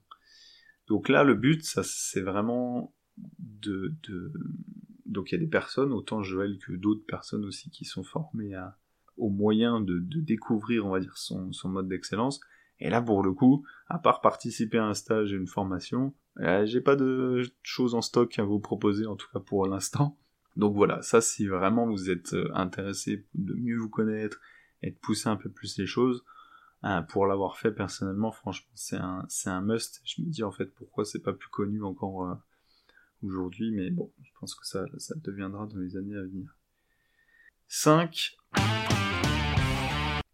Donc 0.89 1.11
là 1.11 1.25
le 1.25 1.35
but 1.35 1.63
ça 1.63 1.83
c'est 1.85 2.23
vraiment 2.23 2.95
de, 3.39 3.95
donc 5.05 5.31
il 5.31 5.35
y 5.35 5.37
a 5.37 5.41
des 5.41 5.47
personnes, 5.47 5.93
autant 5.93 6.23
Joël 6.23 6.57
que 6.59 6.73
d'autres 6.73 7.05
personnes 7.07 7.45
aussi, 7.45 7.69
qui 7.69 7.85
sont 7.85 8.03
formées 8.03 8.57
au 9.19 9.29
moyen 9.29 9.83
de, 9.83 9.99
découvrir, 10.01 10.87
on 10.87 10.91
va 10.91 11.01
dire, 11.01 11.19
son, 11.19 11.53
mode 11.65 11.89
d'excellence. 11.89 12.41
Et 12.81 12.91
là, 12.91 13.01
pour 13.01 13.23
le 13.23 13.33
coup, 13.33 13.65
à 13.89 13.99
part 13.99 14.21
participer 14.21 14.79
à 14.79 14.87
un 14.87 14.95
stage 14.95 15.33
et 15.33 15.37
une 15.37 15.47
formation, 15.47 16.15
euh, 16.41 16.67
j'ai 16.67 16.81
pas 16.81 16.97
de 16.97 17.43
choses 17.63 17.95
en 17.95 18.03
stock 18.03 18.39
à 18.39 18.45
vous 18.45 18.59
proposer, 18.59 19.07
en 19.07 19.17
tout 19.17 19.29
cas 19.33 19.41
pour 19.41 19.67
l'instant. 19.67 20.19
Donc 20.57 20.75
voilà, 20.75 21.03
ça 21.03 21.21
si 21.21 21.47
vraiment 21.47 21.87
vous 21.87 22.11
êtes 22.11 22.35
euh, 22.35 22.51
intéressé 22.55 23.27
de 23.35 23.55
mieux 23.55 23.77
vous 23.77 23.89
connaître 23.89 24.41
et 24.83 24.91
de 24.91 24.97
pousser 24.97 25.29
un 25.29 25.37
peu 25.37 25.51
plus 25.51 25.79
les 25.79 25.87
choses, 25.87 26.25
euh, 26.85 27.01
pour 27.03 27.27
l'avoir 27.27 27.57
fait 27.57 27.73
personnellement, 27.73 28.31
franchement, 28.31 28.71
c'est 28.75 28.97
un, 28.97 29.61
must. 29.63 30.01
Je 30.05 30.23
me 30.23 30.29
dis 30.29 30.43
en 30.43 30.53
fait 30.53 30.67
pourquoi 30.67 31.05
c'est 31.05 31.23
pas 31.23 31.33
plus 31.33 31.49
connu 31.49 31.83
encore 31.83 32.39
aujourd'hui, 33.23 33.71
mais 33.73 33.91
bon, 33.91 34.13
je 34.23 34.31
pense 34.39 34.55
que 34.55 34.67
ça, 34.67 34.85
ça 34.99 35.15
deviendra 35.17 35.67
dans 35.67 35.79
les 35.79 35.97
années 35.97 36.17
à 36.17 36.23
venir. 36.23 36.57
5. 37.69 38.37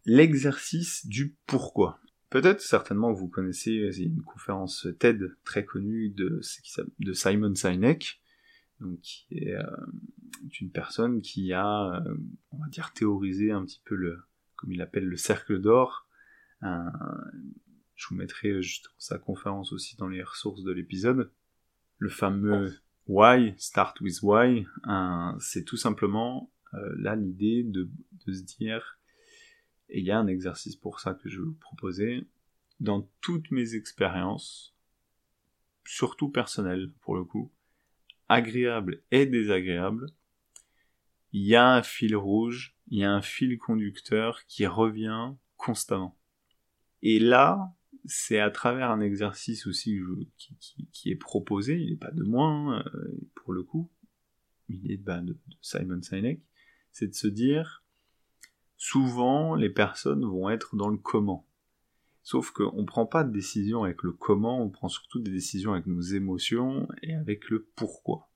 L'exercice 0.05 1.05
du 1.05 1.35
pourquoi. 1.45 1.99
Peut-être 2.31 2.61
certainement 2.61 3.11
vous 3.11 3.27
connaissez 3.27 3.73
une 3.99 4.23
conférence 4.23 4.87
TED 4.99 5.37
très 5.43 5.65
connue 5.65 6.09
de, 6.09 6.41
Simon 7.13 7.53
Sinek, 7.53 8.21
donc 8.79 8.99
qui 9.01 9.27
est 9.37 9.55
euh, 9.55 9.63
une 10.59 10.71
personne 10.71 11.21
qui 11.21 11.53
a, 11.53 12.01
euh, 12.01 12.15
on 12.51 12.57
va 12.57 12.67
dire, 12.69 12.93
théorisé 12.93 13.51
un 13.51 13.63
petit 13.63 13.81
peu 13.85 13.95
le, 13.95 14.23
comme 14.55 14.71
il 14.71 14.81
appelle 14.81 15.05
le 15.05 15.17
cercle 15.17 15.59
d'or. 15.61 16.07
je 16.63 18.07
vous 18.09 18.15
mettrai 18.15 18.63
justement 18.63 18.95
sa 18.97 19.19
conférence 19.19 19.71
aussi 19.73 19.95
dans 19.97 20.07
les 20.07 20.23
ressources 20.23 20.63
de 20.63 20.71
l'épisode 20.71 21.31
le 21.99 22.09
fameux 22.09 22.75
why, 23.07 23.53
start 23.57 24.01
with 24.01 24.23
why, 24.23 24.65
c'est 25.39 25.63
tout 25.63 25.77
simplement 25.77 26.51
euh, 26.73 26.95
là 26.97 27.15
l'idée 27.15 27.63
de, 27.63 27.89
se 28.27 28.43
dire, 28.43 28.99
et 29.91 29.99
il 29.99 30.05
y 30.05 30.11
a 30.11 30.17
un 30.17 30.27
exercice 30.27 30.75
pour 30.75 30.99
ça 30.99 31.13
que 31.13 31.29
je 31.29 31.39
vais 31.39 31.45
vous 31.45 31.53
proposer, 31.53 32.25
dans 32.79 33.07
toutes 33.19 33.51
mes 33.51 33.75
expériences, 33.75 34.75
surtout 35.85 36.29
personnelles 36.29 36.91
pour 37.01 37.15
le 37.15 37.23
coup, 37.23 37.51
agréables 38.29 39.03
et 39.11 39.25
désagréables, 39.25 40.07
il 41.33 41.45
y 41.45 41.55
a 41.55 41.73
un 41.73 41.83
fil 41.83 42.15
rouge, 42.15 42.75
il 42.87 42.99
y 42.99 43.03
a 43.03 43.11
un 43.11 43.21
fil 43.21 43.57
conducteur 43.57 44.45
qui 44.45 44.65
revient 44.65 45.33
constamment. 45.57 46.17
Et 47.01 47.19
là, 47.19 47.73
c'est 48.05 48.39
à 48.39 48.49
travers 48.49 48.91
un 48.91 49.01
exercice 49.01 49.67
aussi 49.67 49.99
qui, 50.91 51.11
est 51.11 51.15
proposé, 51.15 51.77
il 51.79 51.91
n'est 51.91 51.97
pas 51.97 52.11
de 52.11 52.23
moi, 52.23 52.47
hein, 52.47 52.83
pour 53.35 53.53
le 53.53 53.63
coup, 53.63 53.91
il 54.69 54.91
est 54.91 54.97
bah, 54.97 55.21
de, 55.21 55.37
Simon 55.61 56.01
Sinek, 56.01 56.41
c'est 56.91 57.07
de 57.07 57.13
se 57.13 57.27
dire, 57.27 57.80
souvent 58.81 59.53
les 59.53 59.69
personnes 59.69 60.25
vont 60.25 60.49
être 60.49 60.75
dans 60.75 60.89
le 60.89 60.97
comment. 60.97 61.45
Sauf 62.23 62.49
qu'on 62.49 62.81
ne 62.81 62.87
prend 62.87 63.05
pas 63.05 63.23
de 63.23 63.31
décision 63.31 63.83
avec 63.83 64.01
le 64.01 64.11
comment, 64.11 64.59
on 64.59 64.71
prend 64.71 64.87
surtout 64.87 65.19
des 65.19 65.29
décisions 65.29 65.73
avec 65.73 65.85
nos 65.85 66.01
émotions 66.01 66.87
et 67.03 67.13
avec 67.13 67.51
le 67.51 67.67
pourquoi. 67.75 68.31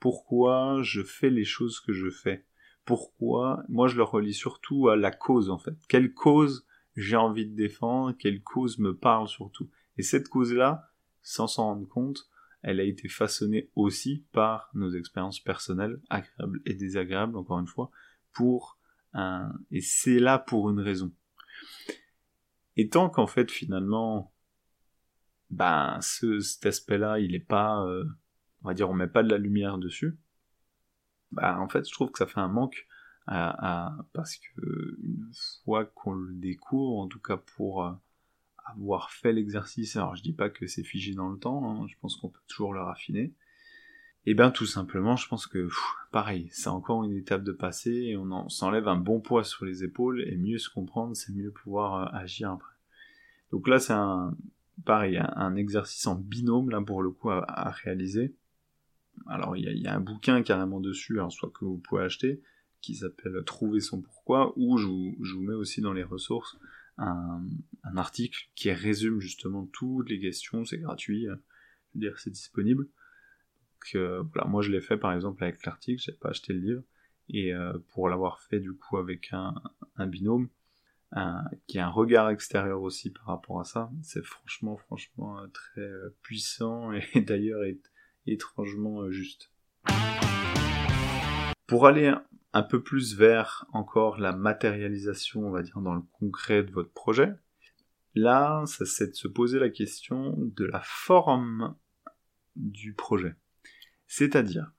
Pourquoi 0.00 0.80
je 0.82 1.00
fais 1.00 1.30
les 1.30 1.44
choses 1.44 1.78
que 1.78 1.92
je 1.92 2.10
fais? 2.10 2.44
Pourquoi? 2.84 3.62
Moi 3.68 3.86
je 3.86 3.96
le 3.96 4.02
relis 4.02 4.34
surtout 4.34 4.88
à 4.88 4.96
la 4.96 5.12
cause 5.12 5.48
en 5.48 5.58
fait. 5.58 5.76
Quelle 5.88 6.12
cause 6.12 6.66
j'ai 6.96 7.14
envie 7.14 7.46
de 7.46 7.54
défendre, 7.54 8.16
quelle 8.18 8.42
cause 8.42 8.80
me 8.80 8.96
parle 8.96 9.28
surtout? 9.28 9.70
Et 9.96 10.02
cette 10.02 10.28
cause-là, 10.28 10.90
sans 11.22 11.46
s'en 11.46 11.66
rendre 11.66 11.88
compte, 11.88 12.28
elle 12.62 12.80
a 12.80 12.84
été 12.84 13.08
façonnée 13.08 13.70
aussi 13.76 14.24
par 14.32 14.70
nos 14.74 14.90
expériences 14.90 15.38
personnelles, 15.38 16.00
agréables 16.10 16.62
et 16.66 16.74
désagréables, 16.74 17.36
encore 17.36 17.60
une 17.60 17.68
fois, 17.68 17.92
pour 18.32 18.76
un... 19.16 19.52
Et 19.70 19.80
c'est 19.80 20.18
là 20.18 20.38
pour 20.38 20.70
une 20.70 20.80
raison. 20.80 21.12
Et 22.76 22.88
tant 22.88 23.08
qu'en 23.08 23.26
fait, 23.26 23.50
finalement, 23.50 24.32
ben, 25.50 25.98
ce, 26.00 26.40
cet 26.40 26.66
aspect-là, 26.66 27.18
il 27.18 27.34
est 27.34 27.40
pas, 27.40 27.82
euh, 27.84 28.04
on 28.62 28.68
va 28.68 28.74
dire, 28.74 28.90
on 28.90 28.94
met 28.94 29.06
pas 29.06 29.22
de 29.22 29.30
la 29.30 29.38
lumière 29.38 29.78
dessus, 29.78 30.18
ben, 31.32 31.58
en 31.58 31.68
fait, 31.68 31.86
je 31.86 31.92
trouve 31.92 32.10
que 32.10 32.18
ça 32.18 32.26
fait 32.26 32.40
un 32.40 32.48
manque 32.48 32.86
à, 33.26 33.88
à 33.88 34.06
parce 34.12 34.36
que 34.36 34.98
une 35.02 35.30
fois 35.64 35.84
qu'on 35.84 36.12
le 36.12 36.34
découvre, 36.34 36.98
en 36.98 37.08
tout 37.08 37.18
cas 37.18 37.36
pour 37.36 37.84
euh, 37.84 37.92
avoir 38.66 39.10
fait 39.10 39.32
l'exercice, 39.32 39.96
alors 39.96 40.14
je 40.16 40.22
dis 40.22 40.32
pas 40.32 40.50
que 40.50 40.66
c'est 40.66 40.84
figé 40.84 41.14
dans 41.14 41.28
le 41.28 41.38
temps, 41.38 41.68
hein, 41.68 41.86
je 41.88 41.94
pense 42.00 42.16
qu'on 42.16 42.28
peut 42.28 42.40
toujours 42.46 42.72
le 42.72 42.82
raffiner. 42.82 43.34
Et 44.26 44.34
bien 44.34 44.50
tout 44.50 44.66
simplement, 44.66 45.14
je 45.14 45.28
pense 45.28 45.46
que 45.46 45.68
pareil, 46.10 46.48
c'est 46.50 46.68
encore 46.68 47.04
une 47.04 47.16
étape 47.16 47.44
de 47.44 47.52
passé 47.52 47.90
et 47.90 48.16
on, 48.16 48.48
s'enlève 48.48 48.88
un 48.88 48.96
bon 48.96 49.20
poids 49.20 49.44
sur 49.44 49.64
les 49.64 49.84
épaules 49.84 50.20
et 50.26 50.36
mieux 50.36 50.58
se 50.58 50.68
comprendre, 50.68 51.14
c'est 51.14 51.32
mieux 51.32 51.52
pouvoir 51.52 51.94
euh, 51.94 52.18
agir 52.18 52.50
après. 52.50 52.74
Donc 53.52 53.68
là, 53.68 53.78
c'est 53.78 53.92
un 53.92 54.36
pareil, 54.84 55.18
un, 55.18 55.54
exercice 55.54 56.06
en 56.06 56.16
binôme 56.16 56.70
là 56.70 56.80
pour 56.82 57.02
le 57.02 57.10
coup 57.10 57.30
à, 57.30 57.70
réaliser. 57.70 58.34
Alors 59.26 59.56
il 59.56 59.64
y, 59.64 59.86
a, 59.86 59.94
un 59.94 60.00
bouquin 60.00 60.42
carrément 60.42 60.80
dessus, 60.80 61.20
hein, 61.20 61.30
soit 61.30 61.50
que 61.50 61.64
vous 61.64 61.78
pouvez 61.78 62.02
acheter, 62.02 62.42
qui 62.82 62.96
s'appelle 62.96 63.42
Trouver 63.46 63.80
son 63.80 64.02
pourquoi, 64.02 64.52
ou 64.56 64.76
je 64.76 64.86
vous 64.86 65.42
mets 65.42 65.54
aussi 65.54 65.80
dans 65.80 65.92
les 65.92 66.02
ressources 66.02 66.58
un, 66.98 67.42
article 67.96 68.48
qui 68.54 68.70
résume 68.72 69.20
justement 69.20 69.66
toutes 69.72 70.10
les 70.10 70.20
questions, 70.20 70.64
c'est 70.64 70.78
gratuit, 70.78 71.28
euh, 71.28 71.36
je 71.94 71.98
veux 71.98 72.00
dire 72.00 72.18
c'est 72.18 72.30
disponible. 72.30 72.88
Euh, 73.94 74.22
voilà, 74.32 74.48
moi 74.48 74.62
je 74.62 74.70
l'ai 74.70 74.80
fait 74.80 74.96
par 74.96 75.12
exemple 75.12 75.42
avec 75.44 75.64
l'article, 75.64 76.02
j'ai 76.02 76.12
pas 76.12 76.30
acheté 76.30 76.52
le 76.52 76.60
livre, 76.60 76.82
et 77.28 77.54
euh, 77.54 77.72
pour 77.92 78.08
l'avoir 78.08 78.40
fait 78.40 78.60
du 78.60 78.72
coup 78.72 78.98
avec 78.98 79.32
un, 79.32 79.54
binôme, 80.06 80.48
qui 81.66 81.78
a 81.78 81.86
un 81.86 81.90
regard 81.90 82.30
extérieur 82.30 82.82
aussi 82.82 83.10
par 83.10 83.26
rapport 83.26 83.60
à 83.60 83.64
ça, 83.64 83.90
c'est 84.02 84.24
franchement 84.24 84.76
franchement 84.76 85.38
très 85.52 85.88
puissant 86.22 86.92
et 86.92 87.02
d'ailleurs 87.20 87.62
étrangement 88.26 89.10
juste. 89.10 89.50
Pour 91.66 91.86
aller 91.86 92.12
un 92.56 92.62
peu 92.62 92.82
plus 92.82 93.16
vers 93.16 93.66
encore 93.72 94.18
la 94.18 94.32
matérialisation, 94.32 95.46
on 95.46 95.50
va 95.50 95.62
dire, 95.62 95.78
dans 95.80 95.94
le 95.94 96.02
concret 96.18 96.62
de 96.62 96.72
votre 96.72 96.90
projet. 96.90 97.34
Là, 98.14 98.64
ça 98.66 98.86
c'est 98.86 99.08
de 99.08 99.14
se 99.14 99.28
poser 99.28 99.58
la 99.58 99.68
question 99.68 100.34
de 100.38 100.64
la 100.64 100.80
forme 100.82 101.76
du 102.56 102.94
projet. 102.94 103.34
C'est-à-dire, 104.06 104.72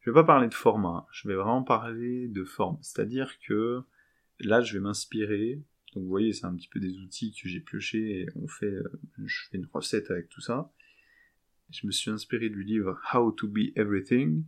je 0.00 0.10
vais 0.10 0.14
pas 0.14 0.24
parler 0.24 0.48
de 0.48 0.54
format, 0.54 1.06
je 1.12 1.28
vais 1.28 1.34
vraiment 1.34 1.62
parler 1.62 2.28
de 2.28 2.44
forme. 2.44 2.78
C'est-à-dire 2.82 3.38
que 3.40 3.82
là, 4.38 4.60
je 4.60 4.74
vais 4.74 4.80
m'inspirer. 4.80 5.62
Donc, 5.94 6.04
vous 6.04 6.08
voyez, 6.08 6.32
c'est 6.32 6.46
un 6.46 6.54
petit 6.54 6.68
peu 6.68 6.80
des 6.80 6.98
outils 6.98 7.32
que 7.32 7.48
j'ai 7.48 7.60
piochés 7.60 8.20
et 8.20 8.26
on 8.36 8.46
fait, 8.46 8.74
je 9.24 9.40
fais 9.50 9.58
une 9.58 9.68
recette 9.72 10.10
avec 10.10 10.28
tout 10.28 10.40
ça. 10.40 10.72
Je 11.70 11.86
me 11.86 11.92
suis 11.92 12.10
inspiré 12.10 12.48
du 12.48 12.62
livre 12.62 13.00
How 13.12 13.30
to 13.32 13.48
Be 13.48 13.76
Everything 13.76 14.44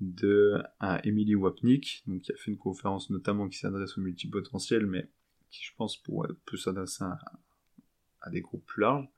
de 0.00 0.62
Emily 1.04 1.34
Wapnick, 1.34 2.02
donc 2.06 2.22
qui 2.22 2.32
a 2.32 2.36
fait 2.36 2.50
une 2.50 2.58
conférence 2.58 3.10
notamment 3.10 3.48
qui 3.48 3.58
s'adresse 3.58 3.98
aux 3.98 4.00
multipotentiels, 4.00 4.86
mais 4.86 5.08
qui 5.50 5.62
je 5.64 5.72
pense 5.76 6.02
peut 6.02 6.56
s'adresser 6.56 7.04
à, 7.04 8.30
des 8.30 8.40
groupes 8.40 8.64
plus 8.64 8.82
larges. 8.82 9.08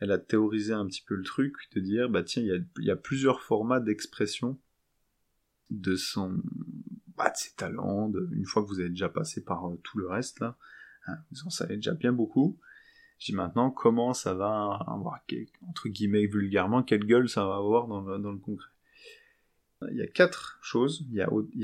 Elle 0.00 0.12
a 0.12 0.18
théorisé 0.18 0.72
un 0.72 0.86
petit 0.86 1.02
peu 1.02 1.14
le 1.14 1.22
truc, 1.22 1.54
de 1.74 1.80
dire 1.80 2.08
bah 2.08 2.22
tiens, 2.22 2.42
il 2.42 2.84
y 2.84 2.90
a, 2.90 2.96
plusieurs 2.96 3.42
formats 3.42 3.80
d'expression 3.80 4.58
de 5.70 5.94
son 5.96 6.42
bah, 7.16 7.30
de 7.30 7.36
ses 7.36 7.54
talents, 7.54 8.12
une 8.32 8.46
fois 8.46 8.62
que 8.62 8.68
vous 8.68 8.80
avez 8.80 8.88
déjà 8.88 9.08
passé 9.08 9.44
par 9.44 9.68
euh, 9.68 9.76
tout 9.82 9.98
le 9.98 10.08
reste 10.08 10.40
là, 10.40 10.56
hein, 11.06 11.18
vous 11.30 11.46
en 11.46 11.50
savez 11.50 11.76
déjà 11.76 11.94
bien 11.94 12.12
beaucoup. 12.12 12.58
Dis 13.20 13.34
maintenant 13.34 13.70
comment 13.70 14.14
ça 14.14 14.32
va 14.32 14.80
avoir 14.86 15.20
entre 15.68 15.90
guillemets 15.90 16.26
vulgairement 16.26 16.82
quelle 16.82 17.04
gueule 17.04 17.28
ça 17.28 17.44
va 17.44 17.56
avoir 17.56 17.86
dans 17.86 18.32
le 18.32 18.38
concret? 18.38 18.70
Il 19.88 19.96
y 19.96 20.02
a 20.02 20.06
quatre 20.06 20.58
choses. 20.62 21.06
Il 21.10 21.16
y 21.16 21.22
a, 21.22 21.30
il 21.54 21.60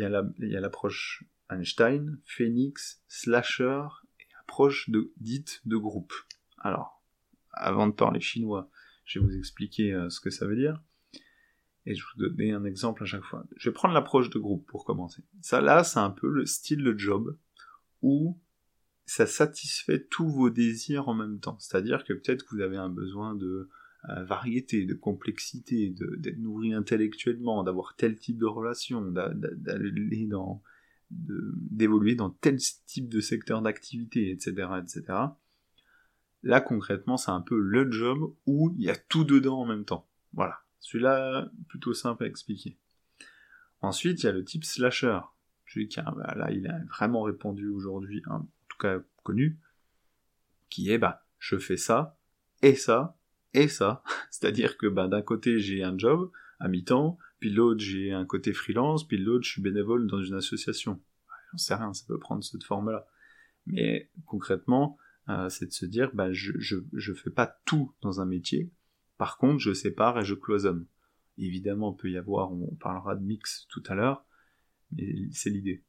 y 0.48 0.56
a 0.56 0.60
l'approche 0.60 1.24
Einstein, 1.50 2.18
Phoenix, 2.24 3.02
Slasher 3.08 3.82
et 4.20 4.24
approche 4.42 4.90
dite 5.18 5.60
de 5.64 5.76
groupe. 5.76 6.14
Alors, 6.58 6.95
avant 7.56 7.86
de 7.86 7.92
parler 7.92 8.20
chinois, 8.20 8.70
je 9.04 9.18
vais 9.18 9.26
vous 9.26 9.36
expliquer 9.36 9.92
euh, 9.92 10.08
ce 10.10 10.20
que 10.20 10.30
ça 10.30 10.46
veut 10.46 10.56
dire. 10.56 10.82
Et 11.86 11.94
je 11.94 12.02
vais 12.02 12.06
vous 12.16 12.34
donner 12.34 12.52
un 12.52 12.64
exemple 12.64 13.04
à 13.04 13.06
chaque 13.06 13.22
fois. 13.22 13.44
Je 13.56 13.70
vais 13.70 13.74
prendre 13.74 13.94
l'approche 13.94 14.30
de 14.30 14.38
groupe 14.38 14.66
pour 14.66 14.84
commencer. 14.84 15.22
Ça 15.40 15.60
là, 15.60 15.84
c'est 15.84 16.00
un 16.00 16.10
peu 16.10 16.28
le 16.28 16.44
style 16.44 16.82
de 16.82 16.98
job 16.98 17.38
où 18.02 18.40
ça 19.06 19.26
satisfait 19.26 20.04
tous 20.10 20.28
vos 20.28 20.50
désirs 20.50 21.08
en 21.08 21.14
même 21.14 21.38
temps. 21.38 21.58
C'est-à-dire 21.60 22.04
que 22.04 22.12
peut-être 22.12 22.44
que 22.44 22.56
vous 22.56 22.60
avez 22.60 22.76
un 22.76 22.88
besoin 22.88 23.36
de 23.36 23.70
euh, 24.08 24.24
variété, 24.24 24.84
de 24.84 24.94
complexité, 24.94 25.94
d'être 26.18 26.38
nourri 26.38 26.74
intellectuellement, 26.74 27.62
d'avoir 27.62 27.94
tel 27.96 28.18
type 28.18 28.38
de 28.38 28.46
relation, 28.46 29.00
d'aller 29.00 30.26
dans, 30.26 30.62
d'évoluer 31.10 32.16
dans 32.16 32.30
tel 32.30 32.58
type 32.86 33.08
de 33.08 33.20
secteur 33.20 33.62
d'activité, 33.62 34.30
etc., 34.30 34.68
etc. 34.82 35.02
Là, 36.46 36.60
concrètement, 36.60 37.16
c'est 37.16 37.32
un 37.32 37.40
peu 37.40 37.58
le 37.58 37.90
job 37.90 38.32
où 38.46 38.72
il 38.78 38.84
y 38.84 38.88
a 38.88 38.94
tout 38.94 39.24
dedans 39.24 39.62
en 39.62 39.66
même 39.66 39.84
temps. 39.84 40.08
Voilà. 40.32 40.60
Celui-là, 40.78 41.50
plutôt 41.66 41.92
simple 41.92 42.22
à 42.22 42.28
expliquer. 42.28 42.78
Ensuite, 43.80 44.22
il 44.22 44.26
y 44.26 44.28
a 44.28 44.32
le 44.32 44.44
type 44.44 44.64
slasher. 44.64 45.18
Celui 45.66 45.88
qui 45.88 46.00
bah, 46.00 46.34
là, 46.36 46.52
il 46.52 46.68
a 46.68 46.78
vraiment 46.84 47.22
répondu 47.22 47.66
aujourd'hui, 47.66 48.22
en 48.30 48.42
tout 48.68 48.78
cas 48.78 49.00
connu, 49.24 49.58
qui 50.68 50.92
est, 50.92 50.98
bah, 50.98 51.26
je 51.40 51.58
fais 51.58 51.76
ça, 51.76 52.16
et 52.62 52.76
ça, 52.76 53.18
et 53.52 53.66
ça. 53.66 54.04
C'est-à-dire 54.30 54.78
que 54.78 54.86
bah, 54.86 55.08
d'un 55.08 55.22
côté 55.22 55.58
j'ai 55.58 55.82
un 55.82 55.98
job 55.98 56.30
à 56.60 56.68
mi-temps, 56.68 57.18
puis 57.40 57.50
l'autre 57.50 57.80
j'ai 57.80 58.12
un 58.12 58.24
côté 58.24 58.52
freelance, 58.52 59.04
puis 59.04 59.18
l'autre 59.18 59.44
je 59.44 59.50
suis 59.50 59.62
bénévole 59.62 60.06
dans 60.06 60.22
une 60.22 60.34
association. 60.34 61.02
J'en 61.50 61.58
sais 61.58 61.74
rien, 61.74 61.92
ça 61.92 62.04
peut 62.06 62.20
prendre 62.20 62.44
cette 62.44 62.62
forme-là. 62.62 63.08
Mais 63.66 64.12
concrètement, 64.26 64.96
euh, 65.28 65.48
c'est 65.48 65.66
de 65.66 65.72
se 65.72 65.86
dire, 65.86 66.10
bah, 66.14 66.32
je, 66.32 66.52
je, 66.58 66.76
je 66.92 67.12
fais 67.12 67.30
pas 67.30 67.58
tout 67.64 67.94
dans 68.00 68.20
un 68.20 68.26
métier, 68.26 68.70
par 69.18 69.38
contre 69.38 69.58
je 69.58 69.72
sépare 69.72 70.20
et 70.20 70.24
je 70.24 70.34
cloisonne. 70.34 70.86
Évidemment, 71.38 71.94
il 71.96 72.00
peut 72.00 72.10
y 72.10 72.16
avoir, 72.16 72.52
on 72.52 72.74
parlera 72.76 73.14
de 73.14 73.22
mix 73.22 73.66
tout 73.68 73.82
à 73.88 73.94
l'heure, 73.94 74.24
mais 74.92 75.14
c'est 75.32 75.50
l'idée. 75.50 75.84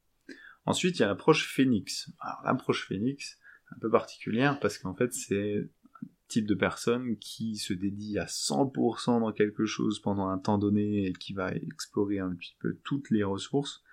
Ensuite, 0.65 0.97
il 0.97 1.01
y 1.01 1.05
a 1.05 1.07
l'approche 1.07 1.47
Phoenix. 1.47 2.11
Alors 2.19 2.41
l'approche 2.43 2.85
Phoenix, 2.87 3.39
un 3.71 3.79
peu 3.79 3.89
particulière 3.89 4.59
parce 4.59 4.77
qu'en 4.77 4.93
fait 4.93 5.13
c'est 5.13 5.69
type 6.27 6.45
de 6.45 6.55
personne 6.55 7.17
qui 7.17 7.55
se 7.55 7.73
dédie 7.73 8.19
à 8.19 8.25
100% 8.25 9.21
dans 9.21 9.31
quelque 9.31 9.65
chose 9.65 10.01
pendant 10.01 10.27
un 10.27 10.37
temps 10.37 10.57
donné 10.57 11.05
et 11.05 11.13
qui 11.13 11.33
va 11.33 11.53
explorer 11.53 12.19
un 12.19 12.35
petit 12.35 12.55
peu 12.59 12.77
toutes 12.83 13.09
les 13.11 13.23
ressources. 13.23 13.83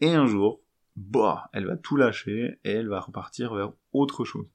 Et 0.00 0.14
un 0.14 0.26
jour, 0.26 0.62
bah, 0.96 1.50
elle 1.52 1.66
va 1.66 1.76
tout 1.76 1.96
lâcher 1.96 2.58
et 2.64 2.70
elle 2.70 2.88
va 2.88 3.00
repartir 3.00 3.54
vers 3.54 3.72
autre 3.92 4.24
chose. 4.24 4.46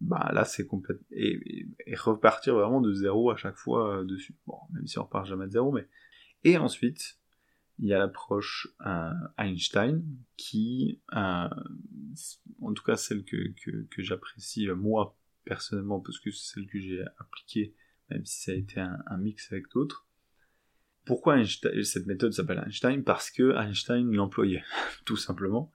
Bah 0.00 0.30
là 0.32 0.44
c'est 0.46 0.66
complètement 0.66 1.06
et, 1.10 1.66
repartir 1.96 2.54
vraiment 2.54 2.80
de 2.80 2.92
zéro 2.94 3.30
à 3.30 3.36
chaque 3.36 3.56
fois 3.56 3.98
euh, 3.98 4.04
dessus. 4.04 4.34
Bon, 4.46 4.56
même 4.72 4.86
si 4.86 4.98
on 4.98 5.04
repart 5.04 5.26
jamais 5.26 5.46
de 5.46 5.52
zéro, 5.52 5.72
mais 5.72 5.86
et 6.44 6.56
ensuite 6.56 7.18
il 7.78 7.86
y 7.86 7.94
a 7.94 7.98
l'approche 7.98 8.68
euh, 8.86 9.10
Einstein 9.38 10.02
qui, 10.36 11.00
euh, 11.14 11.48
en 12.60 12.72
tout 12.74 12.82
cas 12.82 12.96
celle 12.96 13.24
que, 13.24 13.36
que, 13.62 13.86
que 13.90 14.02
j'apprécie 14.02 14.68
moi 14.68 15.16
personnellement 15.44 16.00
parce 16.00 16.18
que 16.18 16.30
c'est 16.30 16.54
celle 16.54 16.66
que 16.66 16.78
j'ai 16.78 17.02
appliquée, 17.18 17.74
même 18.10 18.24
si 18.24 18.42
ça 18.42 18.52
a 18.52 18.54
été 18.54 18.80
un, 18.80 19.16
mix 19.18 19.50
avec 19.52 19.68
d'autres. 19.72 20.06
Pourquoi 21.04 21.42
cette 21.44 22.06
méthode 22.06 22.32
s'appelle 22.32 22.62
Einstein? 22.64 23.02
Parce 23.02 23.30
que 23.30 23.56
Einstein 23.56 24.12
l'employait, 24.12 24.62
tout 25.04 25.16
simplement. 25.16 25.72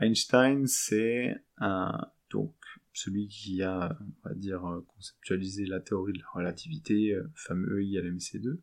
Einstein, 0.00 0.66
c'est 0.66 1.36
un, 1.58 2.10
donc 2.30 2.54
celui 2.98 3.28
qui 3.28 3.62
a, 3.62 3.96
on 4.00 4.28
va 4.28 4.34
dire, 4.34 4.62
conceptualisé 4.88 5.66
la 5.66 5.80
théorie 5.80 6.12
de 6.12 6.18
la 6.18 6.30
relativité, 6.34 7.14
euh, 7.14 7.30
fameux 7.34 7.78
E 7.78 7.82
égale 7.82 8.12
mc2. 8.12 8.50
Mais 8.52 8.60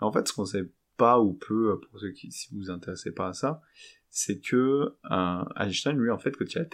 en 0.00 0.12
fait, 0.12 0.26
ce 0.26 0.32
qu'on 0.32 0.44
sait 0.44 0.70
pas 0.96 1.20
ou 1.20 1.34
peu, 1.34 1.78
pour 1.80 2.00
ceux 2.00 2.10
qui, 2.10 2.32
si 2.32 2.48
vous 2.50 2.58
vous 2.58 2.70
intéressez 2.70 3.12
pas 3.12 3.28
à 3.28 3.32
ça, 3.32 3.62
c'est 4.10 4.40
que 4.40 4.94
euh, 5.10 5.44
Einstein, 5.56 5.96
lui, 5.96 6.10
en 6.10 6.18
fait, 6.18 6.36
quand 6.36 6.52
il 6.52 6.58
a 6.58 6.66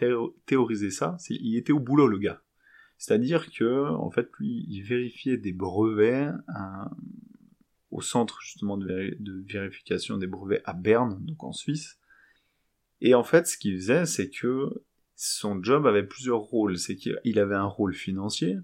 théorisé 0.47 0.91
ça, 0.91 1.17
il 1.29 1.57
était 1.57 1.73
au 1.73 1.81
boulot, 1.81 2.07
le 2.07 2.19
gars. 2.19 2.43
C'est-à-dire 2.99 3.51
que, 3.51 3.91
en 3.91 4.11
fait, 4.11 4.29
lui, 4.39 4.65
il 4.69 4.83
vérifiait 4.83 5.37
des 5.37 5.53
brevets 5.53 6.33
euh, 6.49 6.85
au 7.91 8.01
centre 8.01 8.41
justement 8.41 8.77
de, 8.77 9.17
vérification 9.49 10.19
des 10.19 10.29
brevets 10.29 10.63
à 10.65 10.73
Berne, 10.73 11.19
donc 11.25 11.43
en 11.43 11.53
Suisse. 11.53 11.99
Et 13.01 13.15
en 13.15 13.25
fait, 13.25 13.49
ce 13.49 13.59
qu'il 13.59 13.75
faisait, 13.75 14.07
c'est 14.07 14.31
que 14.31 14.85
son 15.25 15.63
job 15.63 15.87
avait 15.87 16.03
plusieurs 16.03 16.41
rôles. 16.41 16.77
C'est 16.79 16.97
qu'il 16.97 17.39
avait 17.39 17.55
un 17.55 17.67
rôle 17.67 17.95
financier, 17.95 18.59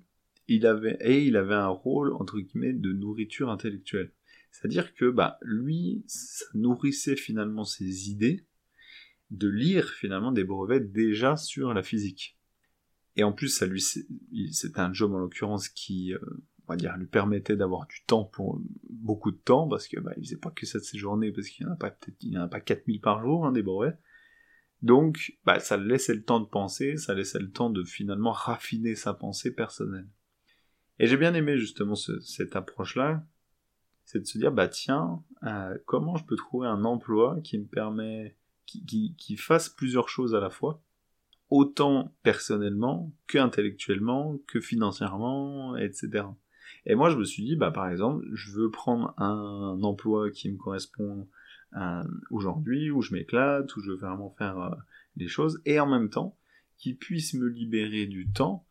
il 0.48 0.66
avait, 0.66 0.98
et 1.00 1.24
il 1.24 1.36
avait 1.36 1.54
un 1.54 1.68
rôle, 1.68 2.12
entre 2.14 2.40
guillemets, 2.40 2.72
de 2.72 2.92
nourriture 2.92 3.48
intellectuelle. 3.48 4.12
C'est-à-dire 4.50 4.92
que, 4.94 5.08
bah, 5.08 5.38
lui, 5.42 6.02
ça 6.08 6.46
nourrissait 6.54 7.14
finalement 7.14 7.64
ses 7.64 8.10
idées 8.10 8.44
de 9.30 9.48
lire 9.48 9.90
finalement 9.90 10.32
des 10.32 10.42
brevets 10.42 10.90
déjà 10.90 11.36
sur 11.36 11.74
la 11.74 11.82
physique. 11.82 12.36
Et 13.14 13.22
en 13.22 13.32
plus, 13.32 13.62
lui, 13.62 13.82
c'était 14.50 14.80
un 14.80 14.92
job 14.92 15.12
en 15.14 15.18
l'occurrence 15.18 15.68
qui, 15.68 16.12
euh, 16.12 16.18
on 16.66 16.72
va 16.72 16.76
dire, 16.76 16.96
lui 16.96 17.06
permettait 17.06 17.56
d'avoir 17.56 17.86
du 17.86 18.02
temps 18.06 18.24
pour 18.24 18.60
beaucoup 18.88 19.30
de 19.30 19.36
temps, 19.36 19.68
parce 19.68 19.86
que 19.86 20.00
bah, 20.00 20.12
il 20.16 20.24
faisait 20.24 20.36
pas 20.36 20.50
que 20.50 20.66
ça 20.66 20.78
de 20.78 20.84
ses 20.84 20.98
journées, 20.98 21.30
parce 21.30 21.48
qu'il 21.48 21.66
n'y 21.66 21.70
en 21.70 21.74
a 21.74 21.78
pas 21.78 21.90
peut-être, 21.90 22.16
il 22.22 22.32
y 22.32 22.38
en 22.38 22.42
a 22.42 22.48
pas 22.48 22.60
4000 22.60 23.00
par 23.00 23.22
jour, 23.22 23.46
hein, 23.46 23.52
des 23.52 23.62
brevets. 23.62 23.96
Donc, 24.82 25.36
bah, 25.44 25.58
ça 25.58 25.76
laissait 25.76 26.14
le 26.14 26.22
temps 26.22 26.40
de 26.40 26.46
penser, 26.46 26.96
ça 26.96 27.14
laissait 27.14 27.40
le 27.40 27.50
temps 27.50 27.70
de 27.70 27.84
finalement 27.84 28.30
raffiner 28.30 28.94
sa 28.94 29.12
pensée 29.12 29.52
personnelle. 29.52 30.08
Et 30.98 31.06
j'ai 31.06 31.16
bien 31.16 31.34
aimé 31.34 31.58
justement 31.58 31.94
cette 31.94 32.56
approche-là, 32.56 33.24
c'est 34.04 34.20
de 34.20 34.26
se 34.26 34.38
dire, 34.38 34.52
bah 34.52 34.68
tiens, 34.68 35.22
euh, 35.44 35.76
comment 35.84 36.16
je 36.16 36.24
peux 36.24 36.36
trouver 36.36 36.66
un 36.66 36.84
emploi 36.84 37.40
qui 37.42 37.58
me 37.58 37.66
permet, 37.66 38.36
qui, 38.66 38.84
qui, 38.84 39.14
qui, 39.16 39.36
fasse 39.36 39.68
plusieurs 39.68 40.08
choses 40.08 40.34
à 40.34 40.40
la 40.40 40.50
fois, 40.50 40.82
autant 41.50 42.14
personnellement 42.22 43.12
que 43.26 43.38
intellectuellement, 43.38 44.38
que 44.46 44.60
financièrement, 44.60 45.76
etc. 45.76 46.24
Et 46.86 46.94
moi, 46.94 47.10
je 47.10 47.16
me 47.16 47.24
suis 47.24 47.44
dit, 47.44 47.56
bah 47.56 47.70
par 47.70 47.88
exemple, 47.88 48.24
je 48.32 48.52
veux 48.52 48.70
prendre 48.70 49.12
un 49.18 49.82
emploi 49.82 50.30
qui 50.30 50.50
me 50.50 50.56
correspond 50.56 51.28
aujourd'hui, 52.30 52.90
où 52.90 53.02
je 53.02 53.12
m'éclate, 53.12 53.74
où 53.76 53.80
je 53.80 53.90
veux 53.90 53.96
vraiment 53.96 54.30
faire 54.30 54.58
euh, 54.58 54.74
les 55.16 55.28
choses, 55.28 55.60
et 55.64 55.78
en 55.80 55.86
même 55.86 56.10
temps, 56.10 56.36
qui 56.76 56.94
puisse 56.94 57.34
me 57.34 57.46
libérer 57.48 58.06
du 58.06 58.30
temps 58.30 58.66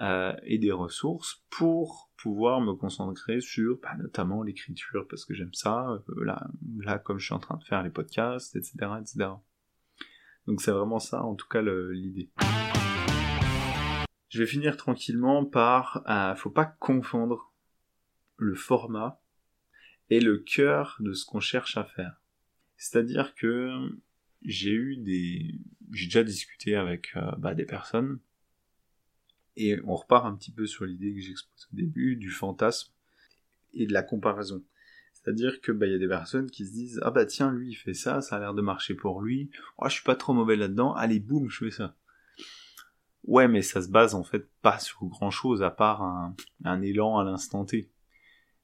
euh, 0.00 0.34
et 0.44 0.58
des 0.58 0.72
ressources 0.72 1.44
pour 1.50 2.10
pouvoir 2.16 2.60
me 2.60 2.72
concentrer 2.74 3.40
sur 3.40 3.78
bah, 3.82 3.94
notamment 3.98 4.42
l'écriture, 4.42 5.06
parce 5.08 5.24
que 5.24 5.34
j'aime 5.34 5.54
ça, 5.54 6.02
là, 6.22 6.48
là, 6.78 6.98
comme 6.98 7.18
je 7.18 7.26
suis 7.26 7.34
en 7.34 7.38
train 7.38 7.56
de 7.56 7.64
faire 7.64 7.82
les 7.82 7.90
podcasts, 7.90 8.56
etc. 8.56 8.72
etc. 9.00 9.30
Donc 10.46 10.60
c'est 10.60 10.72
vraiment 10.72 10.98
ça, 10.98 11.22
en 11.22 11.34
tout 11.34 11.48
cas, 11.48 11.62
l'idée. 11.62 12.30
Je 14.28 14.38
vais 14.38 14.46
finir 14.46 14.76
tranquillement 14.76 15.44
par, 15.44 16.02
euh, 16.08 16.34
faut 16.36 16.50
pas 16.50 16.64
confondre 16.64 17.52
le 18.38 18.54
format 18.54 19.20
et 20.08 20.20
le 20.20 20.38
cœur 20.38 20.96
de 21.00 21.12
ce 21.12 21.26
qu'on 21.26 21.40
cherche 21.40 21.76
à 21.76 21.84
faire. 21.84 22.21
C'est-à-dire 22.82 23.36
que 23.36 23.96
j'ai 24.42 24.72
eu 24.72 24.96
des, 24.96 25.54
j'ai 25.92 26.06
déjà 26.06 26.24
discuté 26.24 26.74
avec 26.74 27.12
euh, 27.14 27.30
bah, 27.38 27.54
des 27.54 27.64
personnes 27.64 28.18
et 29.54 29.78
on 29.84 29.94
repart 29.94 30.26
un 30.26 30.34
petit 30.34 30.50
peu 30.50 30.66
sur 30.66 30.84
l'idée 30.84 31.14
que 31.14 31.20
j'expose 31.20 31.68
au 31.72 31.76
début 31.76 32.16
du 32.16 32.28
fantasme 32.28 32.92
et 33.72 33.86
de 33.86 33.92
la 33.92 34.02
comparaison. 34.02 34.64
C'est-à-dire 35.14 35.60
que 35.60 35.70
bah 35.70 35.86
y 35.86 35.94
a 35.94 35.98
des 35.98 36.08
personnes 36.08 36.50
qui 36.50 36.66
se 36.66 36.72
disent 36.72 36.98
ah 37.04 37.12
bah 37.12 37.24
tiens 37.24 37.52
lui 37.52 37.70
il 37.70 37.74
fait 37.74 37.94
ça, 37.94 38.20
ça 38.20 38.34
a 38.34 38.40
l'air 38.40 38.52
de 38.52 38.62
marcher 38.62 38.94
pour 38.96 39.22
lui, 39.22 39.52
oh 39.78 39.88
je 39.88 39.94
suis 39.94 40.02
pas 40.02 40.16
trop 40.16 40.32
mauvais 40.34 40.56
là-dedans, 40.56 40.92
allez 40.92 41.20
boum 41.20 41.48
je 41.50 41.66
fais 41.66 41.70
ça. 41.70 41.94
Ouais 43.22 43.46
mais 43.46 43.62
ça 43.62 43.80
se 43.80 43.90
base 43.90 44.16
en 44.16 44.24
fait 44.24 44.50
pas 44.60 44.80
sur 44.80 45.06
grand 45.06 45.30
chose 45.30 45.62
à 45.62 45.70
part 45.70 46.02
un, 46.02 46.34
un 46.64 46.82
élan 46.82 47.18
à 47.18 47.22
l'instant 47.22 47.64
T. 47.64 47.92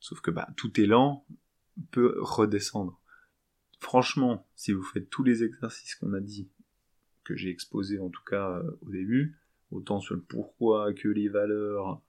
Sauf 0.00 0.20
que 0.20 0.33
bah 0.33 0.48
tout 0.57 0.81
élan 0.81 1.24
peut 1.92 2.16
redescendre 2.18 3.00
franchement, 3.78 4.46
si 4.54 4.72
vous 4.72 4.82
faites 4.82 5.08
tous 5.10 5.24
les 5.24 5.44
exercices 5.44 5.94
qu'on 5.94 6.12
a 6.12 6.20
dit, 6.20 6.48
que 7.24 7.36
j'ai 7.36 7.50
exposés 7.50 7.98
en 7.98 8.08
tout 8.08 8.24
cas 8.24 8.58
euh, 8.58 8.78
au 8.82 8.90
début, 8.90 9.38
autant 9.70 10.00
sur 10.00 10.14
le 10.14 10.22
pourquoi 10.22 10.94
que 10.94 11.08
les 11.08 11.28
valeurs, 11.28 12.02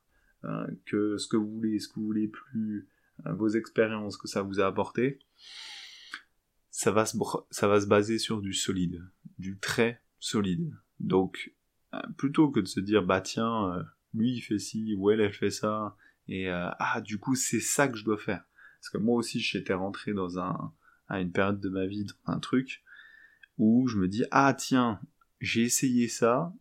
euh, 0.46 0.68
que 0.86 1.18
ce 1.18 1.28
que 1.28 1.38
vous 1.38 1.52
voulez, 1.52 1.80
ce 1.80 1.90
que 1.90 1.96
vous 1.96 2.06
voulez 2.06 2.28
plus, 2.28 2.88
euh, 3.26 3.34
vos 3.34 3.50
expériences 3.50 4.18
que 4.18 4.28
ça 4.28 4.42
vous 4.42 4.62
a 4.62 4.66
apporté, 4.66 5.20
ça 6.72 6.92
va, 6.92 7.06
se, 7.06 7.18
ça 7.52 7.68
va 7.68 7.82
se 7.82 7.88
baser 7.88 8.18
sur 8.18 8.42
du 8.42 8.54
solide, 8.54 9.04
du 9.38 9.60
très 9.60 10.02
solide. 10.20 10.74
Donc, 11.00 11.54
plutôt 12.18 12.50
que 12.50 12.62
de 12.62 12.68
se 12.68 12.80
dire, 12.80 13.04
bah 13.04 13.20
tiens, 13.20 13.84
lui 14.14 14.36
il 14.36 14.42
fait 14.42 14.60
ci, 14.60 14.96
ou 14.98 15.10
elle 15.12 15.20
elle 15.20 15.34
fait 15.34 15.50
ça, 15.50 15.98
et 16.28 16.50
ah 16.50 17.02
du 17.02 17.20
coup 17.20 17.36
c'est 17.36 17.60
ça 17.60 17.88
que 17.88 17.98
je 17.98 18.06
dois 18.06 18.18
faire. 18.18 18.46
Parce 18.80 18.90
que 18.92 18.98
moi 18.98 19.16
aussi 19.18 19.40
j'étais 19.40 19.74
rentré 19.74 20.14
dans 20.14 20.40
un, 20.40 20.74
à 21.10 21.20
une 21.20 21.32
période 21.32 21.60
de 21.60 21.70
ma 21.70 21.86
vie 21.86 22.06
dans 22.06 22.34
un 22.34 22.40
truc 22.40 22.84
où 23.58 23.88
je 23.88 23.98
me 23.98 24.08
dis 24.08 24.24
ah 24.32 24.54
tiens 24.54 25.00
j'ai 25.42 25.64
essayé 25.64 26.08
ça 26.08 26.54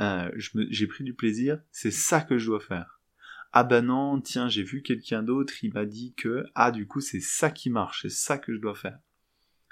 euh, 0.00 0.30
j'ai 0.70 0.86
pris 0.86 1.04
du 1.04 1.14
plaisir 1.14 1.60
c'est 1.70 1.90
ça 1.90 2.20
que 2.20 2.38
je 2.38 2.46
dois 2.46 2.60
faire. 2.60 3.00
Ah 3.52 3.64
bah 3.64 3.82
non 3.82 4.20
tiens 4.20 4.48
j'ai 4.48 4.62
vu 4.62 4.82
quelqu'un 4.82 5.22
d'autre 5.22 5.52
il 5.62 5.72
m'a 5.72 5.86
dit 5.86 6.14
que 6.14 6.44
ah 6.54 6.72
du 6.72 6.86
coup 6.86 7.00
c'est 7.00 7.20
ça 7.20 7.50
qui 7.50 7.70
marche 7.70 8.02
c'est 8.02 8.10
ça 8.10 8.38
que 8.38 8.52
je 8.54 8.60
dois 8.60 8.74
faire. 8.74 8.98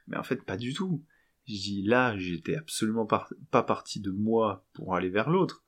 Mais 0.07 0.16
en 0.16 0.22
fait 0.22 0.44
pas 0.44 0.57
du 0.57 0.74
tout. 0.74 1.05
Je 1.48 1.55
dis 1.55 1.83
là 1.83 2.16
j'étais 2.16 2.57
absolument 2.57 3.07
pas 3.07 3.62
parti 3.62 4.00
de 4.00 4.11
moi 4.11 4.64
pour 4.72 4.94
aller 4.94 5.11
vers 5.11 5.31
l'autre. 5.31 5.64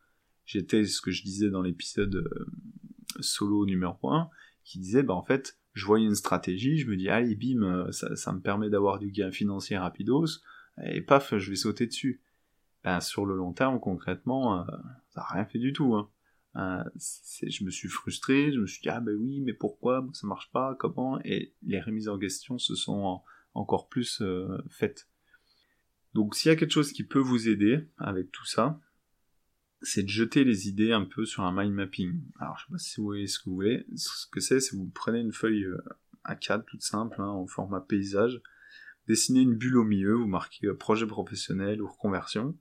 J'étais 0.47 0.85
ce 0.85 1.01
que 1.01 1.11
je 1.11 1.23
disais 1.23 1.51
dans 1.51 1.63
l'épisode 1.63 2.15
euh, 2.15 2.47
solo 3.21 3.67
numéro 3.67 4.11
1 4.11 4.31
qui 4.63 4.79
disait 4.79 5.03
bah 5.03 5.15
en 5.15 5.25
fait 5.25 5.59
je 5.75 5.85
voyais 5.87 6.07
une 6.07 6.15
stratégie, 6.15 6.79
je 6.79 6.89
me 6.89 6.97
dis, 6.97 7.09
allez, 7.09 7.35
bim, 7.35 7.63
euh, 7.63 7.93
ça, 7.93 8.33
me 8.33 8.41
permet 8.41 8.71
d'avoir 8.71 8.99
du 8.99 9.11
gain 9.11 9.31
financier 9.31 9.77
rapidos, 9.77 10.41
et 10.83 11.01
paf, 11.01 11.37
je 11.37 11.51
vais 11.51 11.57
sauter 11.57 11.87
dessus. 11.87 12.23
Ben, 12.85 13.01
sur 13.01 13.27
le 13.27 13.37
long 13.37 13.53
terme, 13.53 13.81
concrètement, 13.81 14.61
euh, 14.61 14.65
ça 15.11 15.21
n'a 15.21 15.27
rien 15.27 15.45
fait 15.45 15.59
du 15.59 15.73
tout. 15.73 15.95
Hein. 15.95 16.11
Euh, 16.57 16.85
je 17.43 17.65
me 17.65 17.71
suis 17.71 17.89
frustré, 17.89 18.53
je 18.53 18.61
me 18.61 18.67
suis 18.67 18.83
dit, 18.83 18.89
ah 18.89 19.01
ben 19.01 19.15
oui, 19.15 19.41
mais 19.41 19.53
pourquoi? 19.53 20.07
Ça 20.13 20.27
marche 20.27 20.51
pas, 20.53 20.77
comment? 20.79 21.21
Et 21.25 21.55
les 21.63 21.81
remises 21.81 22.09
en 22.09 22.19
question 22.19 22.59
se 22.59 22.75
sont 22.75 23.21
encore 23.55 23.89
plus 23.89 24.23
faites. 24.71 25.09
Donc 26.13 26.37
s'il 26.37 26.51
y 26.51 26.53
a 26.53 26.57
quelque 26.57 26.73
chose 26.73 26.93
qui 26.93 27.03
peut 27.03 27.19
vous 27.19 27.49
aider 27.49 27.89
avec 27.99 28.31
tout 28.31 28.47
ça, 28.47 28.79
c'est 29.85 30.03
de 30.03 30.09
jeter 30.09 30.45
les 30.45 30.69
idées 30.69 30.93
un 30.93 31.05
peu 31.05 31.25
sur 31.25 31.45
un 31.45 31.53
mind 31.53 31.75
mapping. 31.75 32.21
Alors, 32.41 32.59
je 32.59 32.65
sais 32.65 32.73
pas 32.73 32.79
si 32.79 32.97
vous 32.97 33.05
voyez 33.05 33.27
ce 33.27 33.39
que 33.39 33.45
vous 33.47 33.55
voulez. 33.55 33.87
Ce 33.95 34.27
que 34.31 34.41
c'est, 34.41 34.61
c'est 34.61 34.77
vous 34.77 34.91
prenez 34.93 35.21
une 35.21 35.33
feuille 35.33 35.67
A4 36.25 36.59
euh, 36.61 36.63
toute 36.67 36.83
simple, 36.83 37.21
hein, 37.21 37.29
en 37.29 37.47
format 37.47 37.81
paysage, 37.81 38.41
dessinez 39.07 39.41
une 39.41 39.55
bulle 39.55 39.77
au 39.77 39.85
milieu, 39.85 40.15
vous 40.15 40.27
marquez 40.27 40.67
euh, 40.67 40.75
projet 40.75 41.07
professionnel 41.07 41.83
ou 41.83 41.87
reconversion, 41.87 42.57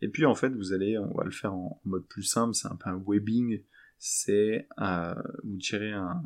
et 0.00 0.08
puis 0.08 0.26
en 0.26 0.34
fait, 0.34 0.50
vous 0.50 0.72
allez, 0.72 0.98
on 0.98 1.14
va 1.14 1.24
le 1.24 1.30
faire 1.30 1.54
en, 1.54 1.80
mode 1.84 2.06
plus 2.06 2.24
simple, 2.24 2.54
c'est 2.54 2.68
un 2.68 2.76
peu 2.76 2.90
un 2.90 3.02
webbing, 3.06 3.62
c'est 3.98 4.68
euh, 4.80 5.14
vous 5.44 5.58
tirez 5.58 5.92
un, 5.92 6.22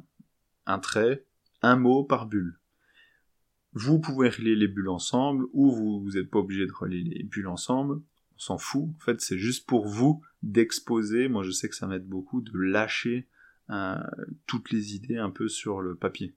un 0.67 0.79
trait, 0.79 1.25
un 1.63 1.77
mot 1.77 2.03
par 2.03 2.27
bulle. 2.27 2.59
Vous 3.73 4.01
pouvez 4.01 4.31
relier 4.31 4.57
les 4.57 4.67
bulles 4.67 4.89
ensemble, 4.89 5.45
ou 5.53 5.71
vous 5.71 6.11
n'êtes 6.15 6.31
pas 6.31 6.41
obligé 6.41 6.67
de 6.67 6.73
relier 6.73 7.05
les 7.05 7.23
bulles 7.23 7.47
ensemble 7.47 8.03
s'en 8.41 8.59
fout. 8.59 8.89
En 8.97 9.05
fait, 9.05 9.21
c'est 9.21 9.39
juste 9.39 9.67
pour 9.67 9.87
vous 9.87 10.23
d'exposer. 10.43 11.29
Moi, 11.29 11.43
je 11.43 11.51
sais 11.51 11.69
que 11.69 11.75
ça 11.75 11.87
m'aide 11.87 12.07
beaucoup 12.07 12.41
de 12.41 12.51
lâcher 12.59 13.29
euh, 13.69 13.99
toutes 14.47 14.71
les 14.71 14.95
idées 14.95 15.19
un 15.19 15.31
peu 15.31 15.49
sur 15.49 15.81
le 15.81 15.95
papier. 15.95 16.35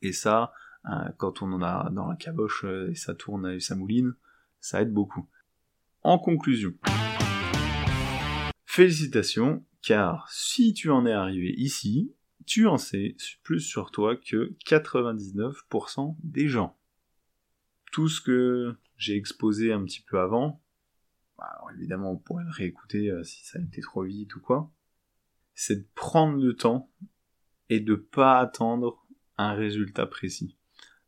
Et 0.00 0.12
ça, 0.12 0.52
euh, 0.86 1.10
quand 1.18 1.42
on 1.42 1.52
en 1.52 1.62
a 1.62 1.90
dans 1.90 2.08
la 2.08 2.16
caboche 2.16 2.64
euh, 2.64 2.90
et 2.90 2.94
ça 2.94 3.14
tourne 3.14 3.46
et 3.50 3.60
ça 3.60 3.76
mouline, 3.76 4.14
ça 4.60 4.80
aide 4.80 4.92
beaucoup. 4.92 5.28
En 6.02 6.18
conclusion, 6.18 6.72
félicitations, 8.64 9.62
car 9.82 10.26
si 10.30 10.72
tu 10.72 10.88
en 10.88 11.04
es 11.04 11.12
arrivé 11.12 11.52
ici, 11.58 12.14
tu 12.46 12.66
en 12.66 12.78
sais 12.78 13.14
plus 13.42 13.60
sur 13.60 13.90
toi 13.90 14.16
que 14.16 14.54
99% 14.66 16.16
des 16.22 16.48
gens. 16.48 16.78
Tout 17.92 18.08
ce 18.08 18.22
que 18.22 18.74
j'ai 18.96 19.16
exposé 19.16 19.72
un 19.72 19.84
petit 19.84 20.00
peu 20.00 20.18
avant, 20.18 20.62
alors 21.40 21.70
évidemment 21.72 22.12
on 22.12 22.16
pourrait 22.16 22.44
le 22.44 22.50
réécouter 22.50 23.10
euh, 23.10 23.24
si 23.24 23.44
ça 23.44 23.58
a 23.58 23.62
été 23.62 23.80
trop 23.80 24.02
vite 24.02 24.34
ou 24.36 24.40
quoi, 24.40 24.70
c'est 25.54 25.76
de 25.76 25.88
prendre 25.94 26.42
le 26.42 26.54
temps 26.54 26.90
et 27.68 27.80
de 27.80 27.94
pas 27.94 28.38
attendre 28.38 29.06
un 29.38 29.52
résultat 29.52 30.06
précis. 30.06 30.56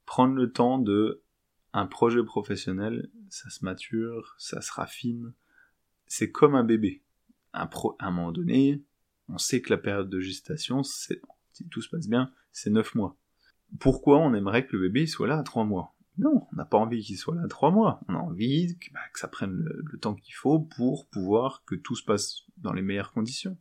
Prendre 0.07 0.35
le 0.35 0.53
temps 0.53 0.79
de 0.79 1.23
un 1.73 1.87
projet 1.87 2.23
professionnel, 2.23 3.11
ça 3.31 3.49
se 3.49 3.65
mature, 3.65 4.35
ça 4.39 4.61
se 4.61 4.71
raffine, 4.73 5.33
c'est 6.07 6.31
comme 6.31 6.55
un 6.55 6.65
bébé. 6.65 7.03
Un 7.55 7.67
pro, 7.67 7.97
à 7.99 8.09
un 8.09 8.11
moment 8.11 8.33
donné, 8.33 8.83
on 9.29 9.39
sait 9.39 9.63
que 9.63 9.71
la 9.71 9.79
période 9.79 10.11
de 10.11 10.21
gestation, 10.21 10.83
si 10.83 11.19
tout 11.71 11.81
se 11.81 11.89
passe 11.89 12.09
bien, 12.09 12.31
c'est 12.53 12.71
9 12.71 12.95
mois. 12.95 13.17
Pourquoi 13.79 14.19
on 14.19 14.35
aimerait 14.35 14.67
que 14.67 14.77
le 14.77 14.83
bébé 14.83 15.07
soit 15.07 15.27
là 15.27 15.39
à 15.39 15.43
3 15.43 15.65
mois? 15.65 15.95
Non, 16.19 16.47
on 16.53 16.57
n'a 16.57 16.65
pas 16.65 16.77
envie 16.77 17.03
qu'il 17.03 17.17
soit 17.17 17.35
là 17.35 17.49
trois 17.49 17.71
mois. 17.71 18.01
On 18.09 18.15
a 18.15 18.19
envie 18.19 18.77
que, 18.79 18.93
bah, 18.93 19.01
ça 19.15 19.29
prenne 19.29 19.53
le, 19.53 19.99
temps 19.99 20.15
qu'il 20.15 20.35
faut 20.35 20.61
pour 20.61 21.09
pouvoir 21.09 21.65
que 21.65 21.75
tout 21.75 21.97
se 21.97 22.05
passe 22.05 22.43
dans 22.59 22.73
les 22.73 22.83
meilleures 22.83 23.13
conditions. 23.13 23.59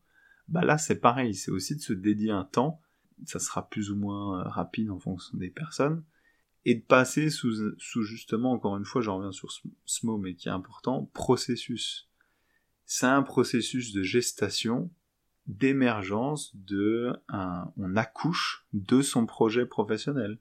Bah 0.47 0.63
là, 0.63 0.77
c'est 0.77 0.99
pareil. 0.99 1.33
C'est 1.33 1.51
aussi 1.51 1.75
de 1.75 1.81
se 1.81 1.93
dédier 1.93 2.31
un 2.31 2.43
temps. 2.43 2.81
Ça 3.25 3.39
sera 3.39 3.69
plus 3.69 3.91
ou 3.91 3.95
moins 3.95 4.39
euh, 4.39 4.49
rapide 4.49 4.89
en 4.89 4.99
fonction 4.99 5.37
des 5.37 5.49
personnes. 5.49 6.03
Et 6.65 6.75
de 6.75 6.81
passer 6.81 7.29
sous, 7.29 7.73
justement, 8.03 8.51
encore 8.51 8.77
une 8.77 8.85
fois, 8.85 9.01
j'en 9.01 9.17
reviens 9.17 9.31
sur 9.31 9.51
ce, 9.51 10.05
mot, 10.05 10.17
mais 10.17 10.35
qui 10.35 10.47
est 10.47 10.51
important, 10.51 11.09
processus. 11.13 12.07
c'est 12.85 13.07
un 13.07 13.23
processus 13.23 13.93
de 13.93 14.03
gestation, 14.03 14.91
d'émergence, 15.47 16.55
de 16.55 17.13
on 17.29 17.95
accouche 17.95 18.67
de 18.73 19.01
son 19.01 19.25
projet 19.25 19.65
professionnel. 19.65 20.37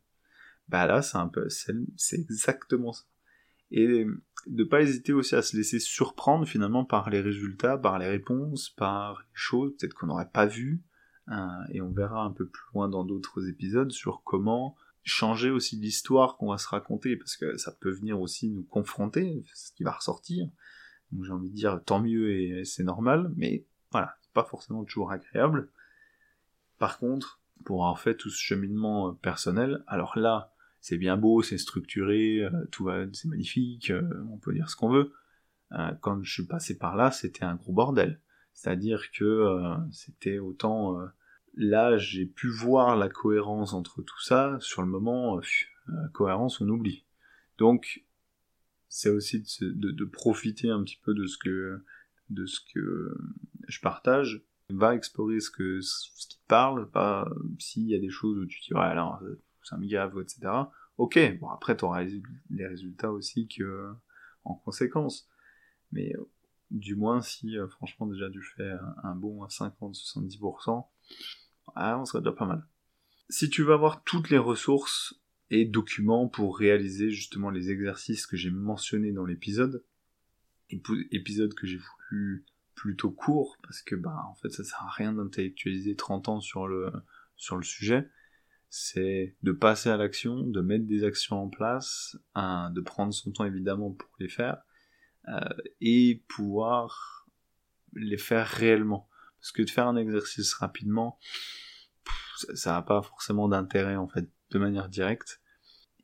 Bah 0.71 0.87
là, 0.87 1.03
c'est 1.03 1.19
un 1.19 1.27
peu, 1.27 1.49
c'est 1.49 2.17
exactement 2.17 2.93
ça. 2.93 3.03
Et 3.73 4.07
de 4.47 4.65
pas 4.65 4.83
hésiter 4.83 5.13
aussi 5.13 5.35
à 5.35 5.43
se 5.43 5.57
laisser 5.57 5.81
surprendre 5.81 6.47
finalement 6.47 6.85
par 6.85 7.11
les 7.11 7.21
résultats, 7.21 7.77
par 7.77 7.99
les 7.99 8.07
réponses, 8.07 8.71
par 8.71 9.19
les 9.21 9.27
choses 9.33 9.73
peut-être 9.77 9.95
qu'on 9.95 10.07
n'aurait 10.07 10.31
pas 10.33 10.47
vues. 10.47 10.81
Hein, 11.27 11.65
et 11.71 11.81
on 11.81 11.91
verra 11.91 12.23
un 12.23 12.31
peu 12.31 12.47
plus 12.47 12.63
loin 12.73 12.89
dans 12.89 13.05
d'autres 13.05 13.49
épisodes 13.49 13.91
sur 13.91 14.23
comment 14.25 14.77
changer 15.03 15.51
aussi 15.51 15.77
l'histoire 15.77 16.37
qu'on 16.37 16.51
va 16.51 16.59
se 16.59 16.69
raconter, 16.69 17.17
parce 17.17 17.37
que 17.37 17.57
ça 17.57 17.73
peut 17.73 17.91
venir 17.91 18.21
aussi 18.21 18.49
nous 18.49 18.63
confronter, 18.63 19.45
ce 19.55 19.73
qui 19.73 19.83
va 19.83 19.93
ressortir. 19.93 20.49
Donc 21.11 21.25
j'ai 21.25 21.33
envie 21.33 21.51
de 21.51 21.55
dire 21.55 21.81
tant 21.85 22.01
mieux 22.01 22.33
et 22.33 22.65
c'est 22.65 22.85
normal, 22.85 23.33
mais 23.37 23.65
voilà, 23.91 24.17
c'est 24.23 24.33
pas 24.33 24.45
forcément 24.45 24.85
toujours 24.85 25.11
agréable. 25.11 25.69
Par 26.79 26.99
contre, 26.99 27.41
pour 27.65 27.83
avoir 27.85 28.01
fait 28.01 28.17
tout 28.17 28.31
ce 28.31 28.41
cheminement 28.41 29.09
euh, 29.09 29.13
personnel, 29.13 29.85
alors 29.87 30.19
là, 30.19 30.53
c'est 30.81 30.97
bien 30.97 31.17
beau, 31.17 31.43
c'est 31.43 31.59
structuré, 31.59 32.45
euh, 32.45 32.51
tout 32.71 32.85
va, 32.85 33.05
c'est 33.13 33.29
magnifique, 33.29 33.91
euh, 33.91 34.03
on 34.31 34.39
peut 34.39 34.53
dire 34.55 34.69
ce 34.69 34.77
qu'on 34.77 34.91
veut. 34.91 35.13
quand 36.01 36.23
je 36.23 36.33
suis 36.33 36.47
passé 36.47 36.77
par 36.77 36.97
là, 36.97 37.11
c'était 37.11 37.45
un 37.45 37.55
gros 37.55 37.73
bordel. 37.73 38.21
C'est-à-dire 38.55 39.11
que 39.13 39.47
c'était 39.93 40.39
autant 40.39 40.99
là, 41.55 41.97
j'ai 41.97 42.27
pu 42.27 42.49
voir 42.49 42.97
la 42.97 43.09
cohérence 43.09 43.73
entre 43.73 44.03
tout 44.03 44.21
ça. 44.21 44.59
Sur 44.61 44.83
le 44.83 44.89
moment, 44.89 45.41
cohérence, 46.13 46.61
on 46.61 46.69
oublie. 46.69 47.05
Donc, 47.59 48.05
c'est 48.91 49.09
aussi 49.09 49.43
de, 49.61 50.05
profiter 50.05 50.69
un 50.69 50.83
petit 50.83 50.99
peu 51.03 51.15
de 51.15 51.27
ce 51.27 51.39
que 51.39 51.83
de 52.29 52.47
ce 52.47 52.61
que 52.75 53.17
je 53.69 53.81
partage 53.81 54.43
va 54.69 54.95
explorer 54.95 55.41
ce 55.41 55.51
que 55.51 55.81
ce 55.81 56.29
qui 56.29 56.41
parle 56.49 56.91
pas 56.91 57.29
s'il 57.59 57.89
y 57.89 57.95
a 57.95 57.99
des 57.99 58.11
choses 58.11 58.39
où 58.39 58.47
tu 58.47 58.61
dis 58.61 58.75
ouais 58.75 58.81
alors 58.81 59.21
me 59.79 59.87
gave 59.87 60.19
etc 60.21 60.53
ok 60.99 61.39
bon 61.39 61.49
après 61.49 61.77
tu 61.77 61.85
auras 61.85 62.05
les 62.05 62.67
résultats 62.67 63.13
aussi 63.13 63.49
que 63.49 63.93
en 64.45 64.55
conséquence 64.55 65.29
mais 65.93 66.15
du 66.71 66.95
moins 66.95 67.21
si 67.21 67.59
euh, 67.59 67.69
franchement 67.69 68.07
déjà 68.07 68.31
tu 68.31 68.43
fais 68.43 68.73
un 69.03 69.15
bon 69.15 69.43
à 69.43 69.49
50-70% 69.49 70.87
ah, 71.77 71.99
on 71.99 72.05
serait 72.05 72.21
déjà 72.21 72.33
pas 72.33 72.47
mal 72.47 72.65
si 73.31 73.49
tu 73.49 73.63
veux 73.63 73.73
avoir 73.73 74.03
toutes 74.03 74.29
les 74.31 74.39
ressources 74.39 75.21
et 75.51 75.65
documents 75.65 76.29
pour 76.29 76.59
réaliser 76.59 77.11
justement 77.11 77.51
les 77.51 77.71
exercices 77.71 78.27
que 78.27 78.37
j'ai 78.37 78.51
mentionnés 78.51 79.13
dans 79.13 79.25
l'épisode. 79.25 79.85
Épisode 81.11 81.55
que 81.55 81.67
j'ai 81.67 81.79
voulu 82.11 82.45
plutôt 82.75 83.11
court 83.11 83.57
parce 83.63 83.83
que 83.83 83.97
bah 83.97 84.25
en 84.31 84.35
fait 84.37 84.51
ça 84.51 84.65
sert 84.65 84.83
à 84.83 84.91
rien 84.91 85.13
d'intellectualiser 85.13 85.97
30 85.97 86.29
ans 86.29 86.41
sur 86.41 86.69
le 86.69 86.93
sur 87.37 87.57
le 87.57 87.65
sujet. 87.65 88.09
C'est 88.73 89.35
de 89.43 89.51
passer 89.51 89.91
à 89.91 89.97
l'action, 89.97 90.43
de 90.43 90.61
mettre 90.61 90.87
des 90.87 91.03
actions 91.03 91.43
en 91.43 91.49
place, 91.49 92.17
de 92.37 92.81
prendre 92.81 93.13
son 93.13 93.33
temps 93.33 93.45
évidemment 93.45 93.91
pour 93.91 94.11
les 94.21 94.29
faire 94.29 94.63
euh, 95.29 95.41
et 95.81 96.23
pouvoir 96.29 97.29
les 97.95 98.17
faire 98.17 98.47
réellement. 98.47 99.09
Parce 99.41 99.53
que 99.53 99.63
de 99.63 99.71
faire 99.71 99.89
un 99.89 99.97
exercice 99.97 100.55
rapidement, 100.55 101.19
ça 102.55 102.73
n'a 102.73 102.83
pas 102.83 103.03
forcément 103.03 103.49
d'intérêt 103.49 103.97
en 103.97 104.09
fait 104.09 104.31
de 104.51 104.59
manière 104.59 104.89
directe. 104.89 105.41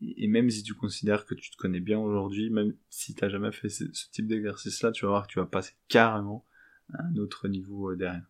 Et 0.01 0.29
même 0.29 0.51
si 0.51 0.63
tu 0.63 0.75
considères 0.75 1.25
que 1.25 1.35
tu 1.35 1.51
te 1.51 1.57
connais 1.57 1.81
bien 1.81 1.99
aujourd'hui, 1.99 2.51
même 2.51 2.75
si 2.91 3.15
tu 3.15 3.25
n'as 3.25 3.31
jamais 3.31 3.53
fait 3.53 3.69
ce, 3.69 3.85
type 4.11 4.27
d'exercice-là, 4.27 4.93
tu 4.93 5.05
vas 5.05 5.13
voir 5.13 5.27
que 5.27 5.33
tu 5.33 5.39
vas 5.39 5.47
passer 5.47 5.75
carrément 5.89 6.45
à 6.93 7.03
un 7.05 7.17
autre 7.17 7.49
niveau 7.49 7.93
euh, 7.93 7.97
derrière. 7.97 8.27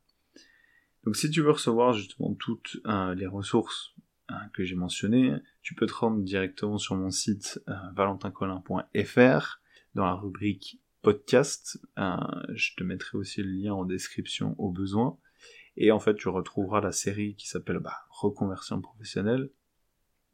Donc 1.05 1.17
si 1.17 1.31
tu 1.31 1.41
veux 1.41 1.51
recevoir 1.53 1.93
justement 1.93 2.35
toutes 2.35 2.79
euh, 2.87 3.15
les 3.15 3.27
ressources 3.27 3.95
hein, 4.29 4.49
que 4.53 4.65
j'ai 4.65 4.75
mentionnées, 4.75 5.35
tu 5.63 5.75
peux 5.75 5.87
te 5.87 5.95
rendre 5.95 6.23
directement 6.23 6.79
sur 6.79 6.97
mon 6.97 7.11
site 7.11 7.61
euh, 7.69 7.75
valentincolin.fr 7.95 9.61
dans 9.95 10.05
la 10.05 10.15
rubrique 10.15 10.81
podcast. 11.03 11.79
je 11.97 12.75
te 12.77 12.83
mettrai 12.83 13.17
aussi 13.19 13.43
le 13.43 13.51
lien 13.51 13.75
en 13.75 13.85
description 13.85 14.55
au 14.59 14.71
besoin. 14.71 15.19
Et 15.77 15.93
en 15.93 16.01
fait, 16.01 16.15
tu 16.15 16.29
retrouveras 16.29 16.81
la 16.81 16.93
série 16.93 17.35
qui 17.35 17.49
s'appelle 17.49 17.79
bah, 17.79 18.07
Reconversion 18.11 18.81
professionnelle, 18.81 19.51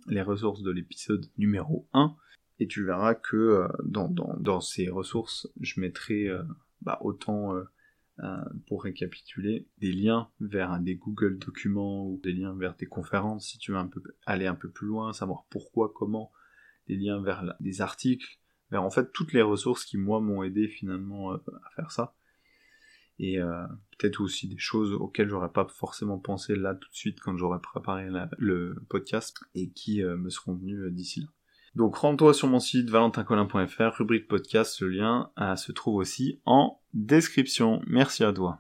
les 0.07 0.23
ressources 0.23 0.63
de 0.63 0.71
l'épisode 0.71 1.27
numéro 1.37 1.89
1, 1.93 2.17
et 2.61 2.69
tu 2.69 2.85
verras 2.85 3.15
que 3.15 3.37
euh, 3.37 3.69
dans, 3.85 4.61
ces 4.61 4.89
ressources, 4.89 5.49
je 5.61 5.81
mettrai 5.81 6.29
euh, 6.29 6.43
bah, 6.81 6.99
autant, 7.01 7.55
euh, 7.57 7.65
pour 8.67 8.85
récapituler, 8.85 9.67
des 9.79 9.93
liens 9.93 10.31
vers 10.41 10.79
des 10.79 10.95
Google 10.95 11.39
documents 11.39 12.07
ou 12.07 12.21
des 12.23 12.33
liens 12.33 12.55
vers 12.55 12.77
des 12.77 12.87
conférences 12.87 13.49
si 13.49 13.59
tu 13.59 13.73
veux 13.73 13.79
aller 14.27 14.47
un 14.47 14.55
peu 14.55 14.71
plus 14.71 14.87
loin, 14.87 15.13
savoir 15.13 15.47
pourquoi, 15.51 15.93
comment, 15.95 16.31
des 16.87 16.97
liens 16.97 17.21
vers 17.23 17.55
des 17.61 17.81
articles, 17.81 18.39
vers 18.71 18.83
en 18.83 18.91
fait 18.91 19.13
toutes 19.13 19.33
les 19.33 19.43
ressources 19.43 19.85
qui 19.85 19.97
moi 19.97 20.21
m'ont 20.21 20.43
aidé 20.43 20.69
finalement 20.69 21.33
à 21.33 21.41
faire 21.75 21.91
ça 21.91 22.15
et 23.19 23.39
euh, 23.39 23.67
peut-être 23.99 24.21
aussi 24.21 24.49
des 24.49 24.59
choses 24.59 24.93
auxquelles 24.93 25.29
j'aurais 25.29 25.53
pas 25.53 25.67
forcément 25.69 26.19
pensé 26.19 26.57
là 26.57 26.75
tout 26.75 26.89
de 26.91 26.95
suite 26.95 27.21
quand 27.21 27.37
j'aurais 27.37 27.61
préparé 27.61 28.09
le 28.39 28.83
podcast 28.89 29.39
et 29.55 29.71
qui 29.71 30.03
euh, 30.03 30.17
me 30.17 30.29
seront 30.29 30.55
venus 30.55 30.81
euh, 30.81 30.91
d'ici 30.91 31.21
là. 31.21 31.29
Donc 31.75 31.97
rends-toi 31.97 32.35
sur 32.35 32.49
mon 32.49 32.61
site 32.61 32.91
valentincolin.fr, 32.91 33.97
rubrique 33.97 34.29
podcast, 34.29 34.81
le 34.81 34.89
lien 34.89 35.31
se 35.57 35.73
trouve 35.73 35.97
aussi 35.97 36.41
en 36.45 36.79
description. 36.93 37.81
Merci 37.87 38.25
à 38.25 38.33
toi. 38.33 38.59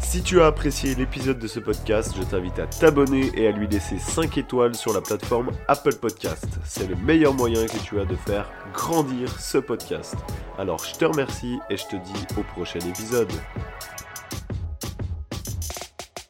Si 0.00 0.24
tu 0.24 0.40
as 0.40 0.46
apprécié 0.46 0.96
l'épisode 0.96 1.38
de 1.38 1.46
ce 1.46 1.60
podcast, 1.60 2.12
je 2.16 2.22
t'invite 2.24 2.58
à 2.58 2.66
t'abonner 2.66 3.30
et 3.34 3.46
à 3.46 3.52
lui 3.52 3.68
laisser 3.68 3.96
5 3.96 4.38
étoiles 4.38 4.74
sur 4.74 4.92
la 4.92 5.00
plateforme 5.00 5.52
Apple 5.68 5.94
Podcast. 5.94 6.48
C'est 6.64 6.88
le 6.88 6.96
meilleur 6.96 7.32
moyen 7.32 7.64
que 7.66 7.78
tu 7.78 8.00
as 8.00 8.04
de 8.04 8.16
faire 8.16 8.50
grandir 8.72 9.30
ce 9.38 9.58
podcast. 9.58 10.16
Alors 10.58 10.84
je 10.84 10.94
te 10.96 11.04
remercie 11.04 11.60
et 11.70 11.76
je 11.76 11.86
te 11.86 11.94
dis 11.94 12.26
au 12.36 12.42
prochain 12.42 12.80
épisode. 12.80 13.30